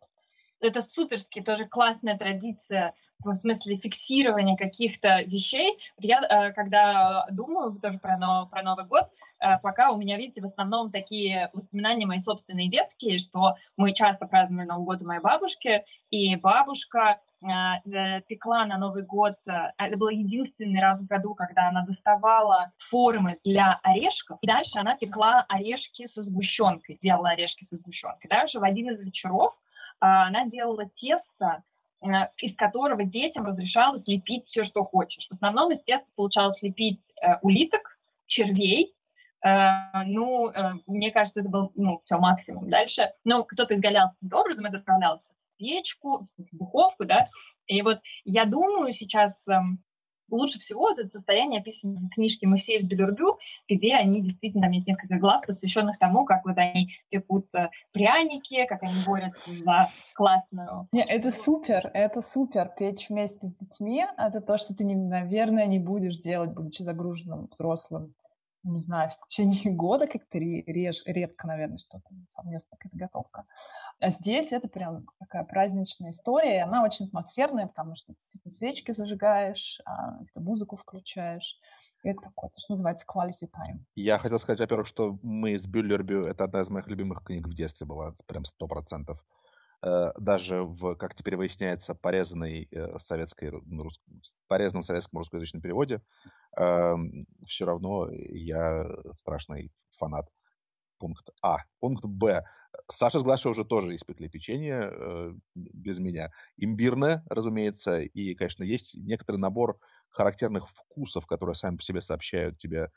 Это 0.60 0.82
суперски, 0.82 1.41
тоже 1.41 1.65
классная 1.65 2.17
традиция 2.17 2.93
в 3.23 3.34
смысле 3.34 3.78
фиксирования 3.78 4.56
каких-то 4.56 5.21
вещей. 5.23 5.78
Я, 5.99 6.21
э, 6.21 6.54
когда 6.54 7.25
думаю 7.32 7.73
тоже 7.80 7.97
про, 7.99 8.17
про 8.49 8.63
Новый 8.63 8.86
год, 8.88 9.04
э, 9.39 9.58
пока 9.62 9.91
у 9.91 9.97
меня, 9.97 10.17
видите, 10.17 10.41
в 10.41 10.45
основном 10.45 10.91
такие 10.91 11.49
воспоминания 11.54 12.06
мои 12.06 12.19
собственные 12.19 12.69
детские, 12.69 13.19
что 13.19 13.56
мы 13.78 13.93
часто 13.93 14.28
праздновали 14.28 14.67
Новый 14.67 14.86
год 14.86 15.01
у 15.01 15.06
моей 15.06 15.21
бабушки, 15.21 15.84
и 16.10 16.36
бабушка 16.36 17.19
э, 17.41 18.21
пекла 18.28 18.65
на 18.65 18.78
Новый 18.78 19.04
год. 19.04 19.36
Это 19.45 19.97
был 19.97 20.10
единственный 20.10 20.82
раз 20.82 21.01
в 21.01 21.08
году, 21.08 21.34
когда 21.36 21.69
она 21.69 21.86
доставала 21.86 22.71
формы 22.78 23.39
для 23.43 23.80
орешков. 23.84 24.38
И 24.41 24.47
дальше 24.47 24.80
она 24.80 24.95
пекла 24.95 25.45
орешки 25.49 26.06
со 26.08 26.21
сгущенкой, 26.21 26.99
делала 27.01 27.30
орешки 27.30 27.63
со 27.63 27.78
сгущенкой. 27.78 28.30
Дальше 28.30 28.60
в 28.60 28.63
один 28.63 28.89
из 28.89 29.01
вечеров 29.01 29.54
она 29.99 30.45
делала 30.45 30.86
тесто 30.86 31.63
Э, 31.75 31.75
из 32.38 32.56
которого 32.56 33.04
детям 33.04 33.46
разрешалось 33.46 34.08
лепить 34.08 34.48
все, 34.48 34.64
что 34.64 34.84
хочешь. 34.84 35.28
В 35.28 35.32
основном 35.32 35.72
из 35.72 35.82
теста 35.82 36.08
получалось 36.16 36.62
лепить 36.62 37.14
э, 37.22 37.38
улиток, 37.42 37.98
червей, 38.28 38.94
э, 39.44 39.50
ну, 40.06 40.50
э, 40.50 40.74
мне 40.88 41.12
кажется, 41.12 41.42
это 41.42 41.50
был, 41.50 41.72
ну, 41.76 42.02
все 42.06 42.18
максимум. 42.18 42.70
Дальше, 42.70 43.12
ну, 43.24 43.44
кто-то 43.44 43.76
изгалялся 43.76 44.16
таким 44.22 44.38
образом, 44.38 44.66
это 44.66 44.78
отправлялось 44.78 45.32
в 45.32 45.58
печку, 45.58 46.26
в 46.38 46.58
духовку, 46.58 47.06
да, 47.06 47.30
и 47.68 47.82
вот 47.82 48.00
я 48.26 48.46
думаю 48.46 48.92
сейчас, 48.92 49.48
эм, 49.48 49.84
лучше 50.30 50.60
всего 50.60 50.92
это 50.92 51.08
состояние 51.08 51.62
описано 51.62 52.00
в 52.00 52.10
книжке 52.10 52.48
Моисея 52.48 52.82
Белюрбю, 52.82 53.38
где 53.70 53.96
они 53.96 54.22
действительно, 54.22 54.64
там 54.64 54.72
есть 54.72 54.88
несколько 54.88 55.18
глав, 55.18 55.46
посвященных 55.46 56.00
тому, 56.00 56.26
как 56.26 56.46
вот 56.46 56.58
они 56.58 56.92
пекут 57.10 57.48
э, 57.56 57.70
пряники, 57.92 58.66
как 58.66 58.84
они 58.84 58.96
борются 59.06 59.52
за 59.64 59.90
классную... 60.14 60.88
Не, 60.92 61.04
это 61.04 61.32
супер, 61.32 61.90
это 61.94 62.22
супер. 62.22 62.72
Печь 62.78 63.10
вместе 63.10 63.48
с 63.48 63.56
детьми— 63.56 64.06
это 64.18 64.42
то, 64.42 64.58
что 64.58 64.74
ты, 64.74 64.84
наверное, 64.84 65.66
не 65.66 65.80
будешь 65.80 66.18
делать, 66.20 66.54
будучи 66.54 66.82
загруженным 66.82 67.48
взрослым 67.52 68.14
не 68.65 68.80
знаю, 68.80 69.10
в 69.12 69.28
течение 69.28 69.73
года 69.73 70.08
как-то 70.08 70.38
реж, 70.38 71.04
редко, 71.06 71.47
наверное, 71.47 71.78
что-то 71.78 72.10
совместная 72.30 72.78
какая-то. 72.78 73.45
А 73.99 74.10
здесь 74.10 74.51
это 74.51 74.67
прям 74.67 75.06
такая 75.19 75.43
праздничная 75.43 76.12
история, 76.12 76.58
и 76.58 76.62
она 76.62 76.84
очень 76.84 77.06
атмосферная, 77.06 77.67
потому 77.67 77.95
что 77.95 78.13
ты 78.43 78.51
свечки 78.51 78.91
зажигаешь, 78.91 79.80
а, 79.86 80.19
музыку 80.36 80.75
включаешь. 80.75 81.60
И 82.04 82.10
это 82.10 82.21
такое, 82.21 82.49
то, 82.51 82.60
что 82.60 82.73
называется 82.73 83.08
quality 83.08 83.49
time. 83.49 83.80
Я 83.95 84.19
хотел 84.19 84.38
сказать, 84.39 84.60
во-первых, 84.60 84.86
что 84.86 85.17
мы 85.23 85.58
с 85.58 85.65
Бюллербю, 85.65 86.21
это 86.21 86.43
одна 86.43 86.62
из 86.62 86.69
моих 86.69 86.88
любимых 86.88 87.23
книг 87.23 87.47
в 87.47 87.56
детстве 87.56 87.88
была, 87.88 88.13
прям 88.28 88.45
сто 88.45 88.67
процентов. 88.67 89.23
Э, 89.86 90.12
даже 90.17 90.63
в, 90.63 90.95
как 90.95 91.13
теперь 91.15 91.38
выясняется, 91.38 91.93
порезанной 91.93 92.67
э, 92.71 92.98
советской, 93.00 93.52
ну, 93.65 93.89
порезанном 94.48 94.84
советском 94.84 95.19
русскоязычном 95.19 95.62
переводе, 95.62 96.02
все 96.58 97.65
равно 97.65 98.10
я 98.12 98.88
страшный 99.13 99.74
фанат. 99.98 100.30
Пункт 100.98 101.30
А. 101.41 101.58
Пункт 101.80 102.06
Б. 102.06 102.43
Саша 102.89 103.19
с 103.19 103.24
Глашей 103.24 103.52
уже 103.52 103.65
тоже 103.65 103.95
испекли 103.95 104.30
печенье 104.30 104.89
э, 104.91 105.34
без 105.56 106.00
меня. 106.00 106.32
Имбирное, 106.58 107.24
разумеется, 107.30 108.02
и, 108.02 108.34
конечно, 108.36 108.63
есть 108.63 108.95
некоторый 108.95 109.38
набор 109.38 109.78
характерных 110.10 110.69
вкусов, 110.69 111.26
которые 111.26 111.56
сами 111.56 111.78
по 111.78 111.84
себе 111.84 112.02
сообщают 112.02 112.58
тебе 112.58 112.91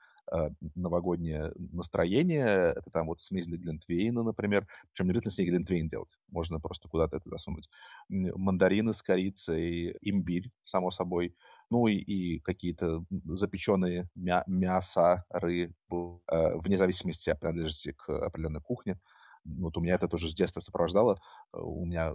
новогоднее 0.75 1.53
настроение. 1.57 2.75
Это 2.77 2.91
там 2.93 3.07
вот 3.07 3.21
смесь 3.21 3.47
для 3.47 3.59
глинтвейна, 3.59 4.23
например. 4.23 4.67
Причем 4.93 5.07
не 5.07 5.11
обязательно 5.11 5.33
с 5.33 5.39
ней 5.39 5.49
глинтвейн 5.49 5.89
делать. 5.89 6.17
Можно 6.29 6.61
просто 6.61 6.89
куда-то 6.89 7.17
это 7.17 7.29
засунуть. 7.31 7.69
Мандарины 8.09 8.95
с 8.95 9.03
корицей, 9.03 9.97
имбирь, 10.01 10.51
само 10.65 10.91
собой. 10.91 11.35
Ну 11.71 11.87
и, 11.87 11.97
и 11.97 12.41
какие-то 12.41 13.05
запеченные 13.25 14.09
мя- 14.15 14.45
мясо, 14.47 15.25
рыбу, 15.31 16.23
э, 16.31 16.57
вне 16.57 16.77
зависимости 16.77 17.31
от 17.31 17.41
принадлежности 17.41 17.93
к 17.93 18.09
определенной 18.11 18.61
кухне. 18.63 18.99
Вот 19.45 19.77
у 19.77 19.81
меня 19.81 19.95
это 19.95 20.09
тоже 20.09 20.29
с 20.29 20.35
детства 20.35 20.61
сопровождало. 20.61 21.17
У 21.53 21.85
меня 21.85 22.15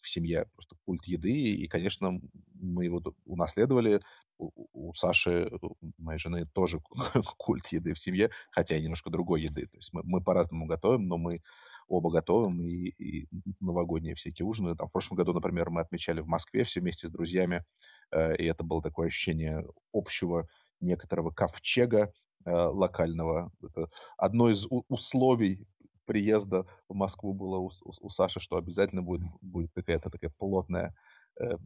в 0.00 0.08
семье 0.08 0.46
просто 0.54 0.76
культ 0.84 1.04
еды, 1.06 1.32
и, 1.32 1.66
конечно, 1.66 2.20
мы 2.54 2.84
его 2.84 3.02
унаследовали. 3.24 4.00
У, 4.38 4.92
Саши, 4.94 5.50
у 5.60 5.76
моей 5.98 6.18
жены, 6.18 6.46
тоже 6.52 6.80
культ 7.38 7.66
еды 7.68 7.94
в 7.94 7.98
семье, 7.98 8.30
хотя 8.50 8.76
и 8.76 8.82
немножко 8.82 9.10
другой 9.10 9.42
еды. 9.42 9.66
То 9.66 9.76
есть 9.76 9.92
мы, 9.92 10.02
мы 10.04 10.22
по-разному 10.22 10.66
готовим, 10.66 11.06
но 11.06 11.16
мы 11.16 11.40
оба 11.88 12.10
готовим, 12.10 12.60
и, 12.60 12.88
и 12.88 13.28
новогодние 13.60 14.14
всякие 14.14 14.46
ужины. 14.46 14.74
Там, 14.76 14.88
в 14.88 14.92
прошлом 14.92 15.16
году, 15.16 15.32
например, 15.32 15.70
мы 15.70 15.80
отмечали 15.80 16.20
в 16.20 16.26
Москве 16.26 16.64
все 16.64 16.80
вместе 16.80 17.08
с 17.08 17.10
друзьями, 17.10 17.64
э, 18.10 18.36
и 18.36 18.44
это 18.44 18.64
было 18.64 18.82
такое 18.82 19.08
ощущение 19.08 19.64
общего 19.92 20.46
некоторого 20.80 21.30
ковчега 21.30 22.12
э, 22.44 22.50
локального. 22.50 23.52
Это 23.62 23.88
одно 24.16 24.50
из 24.50 24.66
условий 24.88 25.66
приезда 26.04 26.66
в 26.88 26.94
Москву 26.94 27.32
было 27.32 27.58
у, 27.58 27.70
у, 27.84 27.92
у 28.00 28.10
Саши, 28.10 28.40
что 28.40 28.56
обязательно 28.56 29.02
будет, 29.02 29.22
будет 29.40 29.70
какая-то 29.74 30.10
такая 30.10 30.32
плотная 30.38 30.88
э, 30.88 30.92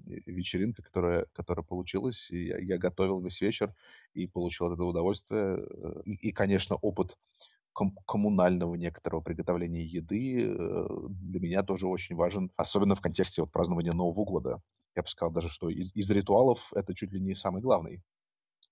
вечеринка, 0.05 0.83
которая, 0.83 1.27
которая 1.33 1.65
получилась. 1.65 2.31
И 2.31 2.47
я, 2.47 2.59
я 2.59 2.79
готовил 2.79 3.21
весь 3.21 3.41
вечер 3.41 3.75
и 4.15 4.27
получил 4.27 4.67
от 4.67 4.75
этого 4.75 4.89
удовольствие. 4.89 5.59
Э, 5.59 6.03
и, 6.05 6.29
и 6.29 6.33
конечно, 6.33 6.77
опыт 6.77 7.17
ком- 7.73 7.97
коммунального 8.07 8.75
некоторого 8.75 9.21
приготовления 9.21 9.85
еды 9.85 10.45
э, 10.45 10.87
для 11.11 11.41
меня 11.41 11.63
тоже 11.63 11.87
очень 11.87 12.17
важен, 12.17 12.51
особенно 12.57 12.95
в 12.95 13.01
контексте 13.01 13.43
вот 13.43 13.53
празднования 13.53 13.93
Нового 13.93 14.25
года. 14.25 14.61
Я 14.95 15.03
бы 15.03 15.09
сказал 15.09 15.33
даже, 15.33 15.49
что 15.51 15.69
из, 15.69 15.95
из 15.95 16.11
ритуалов 16.11 16.73
это 16.75 16.95
чуть 16.95 17.13
ли 17.13 17.21
не 17.21 17.35
самый 17.35 17.61
главный. 17.61 18.03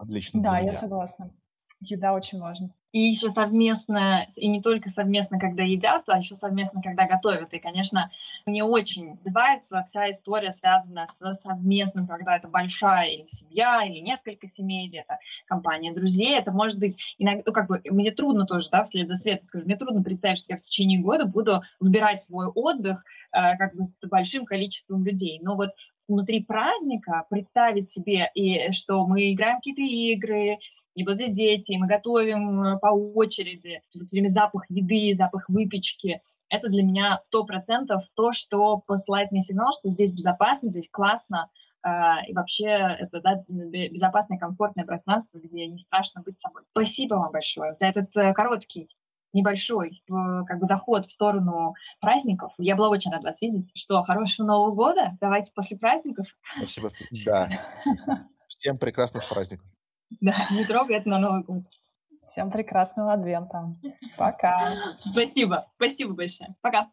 Лично 0.06 0.42
да, 0.42 0.58
я 0.58 0.72
согласна. 0.72 1.30
Еда 1.80 2.14
очень 2.14 2.40
важна. 2.40 2.70
И 2.92 3.00
еще 3.00 3.28
совместно, 3.28 4.24
и 4.36 4.46
не 4.46 4.62
только 4.62 4.88
совместно, 4.88 5.40
когда 5.40 5.64
едят, 5.64 6.04
а 6.06 6.18
еще 6.18 6.36
совместно, 6.36 6.80
когда 6.80 7.08
готовят. 7.08 7.52
И, 7.52 7.58
конечно, 7.58 8.10
мне 8.46 8.62
очень 8.62 9.18
нравится 9.24 9.82
вся 9.84 10.12
история, 10.12 10.52
связанная 10.52 11.08
с 11.08 11.34
совместным, 11.40 12.06
когда 12.06 12.36
это 12.36 12.46
большая 12.46 13.08
или 13.08 13.26
семья, 13.26 13.82
или 13.84 13.98
несколько 13.98 14.46
семей, 14.46 14.86
или 14.86 15.00
это 15.00 15.18
компания 15.46 15.92
друзей. 15.92 16.38
Это 16.38 16.52
может 16.52 16.78
быть 16.78 16.96
иногда, 17.18 17.42
ну, 17.44 17.52
как 17.52 17.66
бы, 17.66 17.80
мне 17.84 18.12
трудно 18.12 18.46
тоже, 18.46 18.68
да, 18.70 18.84
вслед 18.84 19.08
за 19.08 19.16
света 19.16 19.44
скажу, 19.44 19.64
мне 19.64 19.76
трудно 19.76 20.04
представить, 20.04 20.38
что 20.38 20.52
я 20.52 20.56
в 20.58 20.62
течение 20.62 21.00
года 21.00 21.26
буду 21.26 21.62
выбирать 21.80 22.22
свой 22.22 22.46
отдых 22.46 23.04
э, 23.32 23.56
как 23.58 23.74
бы 23.74 23.86
с 23.86 24.06
большим 24.06 24.44
количеством 24.44 25.04
людей. 25.04 25.40
Но 25.42 25.56
вот 25.56 25.70
внутри 26.06 26.44
праздника 26.44 27.24
представить 27.28 27.90
себе, 27.90 28.30
и 28.34 28.70
что 28.72 29.04
мы 29.06 29.32
играем 29.32 29.56
какие-то 29.56 29.82
игры, 29.82 30.58
и 30.94 31.04
вот 31.04 31.14
здесь 31.14 31.32
дети, 31.32 31.72
и 31.72 31.78
мы 31.78 31.86
готовим 31.86 32.62
э, 32.62 32.78
по 32.78 32.88
очереди, 32.88 33.82
все 33.90 34.06
время 34.12 34.28
запах 34.28 34.64
еды, 34.68 35.14
запах 35.14 35.48
выпечки. 35.48 36.22
Это 36.48 36.68
для 36.68 36.82
меня 36.82 37.18
сто 37.20 37.44
процентов 37.44 38.04
то, 38.14 38.32
что 38.32 38.78
посылает 38.78 39.32
мне 39.32 39.40
сигнал, 39.40 39.72
что 39.72 39.90
здесь 39.90 40.12
безопасно, 40.12 40.68
здесь 40.68 40.88
классно, 40.88 41.50
э, 41.84 41.88
и 42.28 42.32
вообще 42.32 42.96
это 43.00 43.20
да, 43.20 43.44
безопасное, 43.48 44.38
комфортное 44.38 44.84
пространство, 44.84 45.38
где 45.38 45.66
не 45.66 45.78
страшно 45.78 46.22
быть 46.22 46.38
собой. 46.38 46.62
Спасибо 46.70 47.14
вам 47.14 47.32
большое 47.32 47.74
за 47.74 47.86
этот 47.86 48.16
э, 48.16 48.32
короткий 48.32 48.88
небольшой 49.32 50.00
как 50.06 50.60
бы 50.60 50.64
заход 50.64 51.06
в 51.06 51.12
сторону 51.12 51.74
праздников. 52.00 52.52
Я 52.56 52.76
была 52.76 52.88
очень 52.88 53.10
рада 53.10 53.24
вас 53.24 53.42
видеть. 53.42 53.68
Что, 53.74 54.00
хорошего 54.04 54.46
Нового 54.46 54.72
года. 54.72 55.18
Давайте 55.20 55.50
после 55.52 55.76
праздников. 55.76 56.28
Спасибо. 56.56 56.92
Да. 57.24 57.48
Всем 58.48 58.78
прекрасных 58.78 59.28
праздников. 59.28 59.66
Да, 60.20 60.34
не 60.50 60.64
трогай 60.64 60.96
это 60.96 61.08
на 61.08 61.18
Новый 61.18 61.42
год. 61.42 61.64
Всем 62.22 62.50
прекрасного 62.50 63.12
адвента. 63.12 63.74
Пока. 64.16 64.72
Спасибо. 64.98 65.66
Спасибо 65.76 66.14
большое. 66.14 66.54
Пока. 66.62 66.88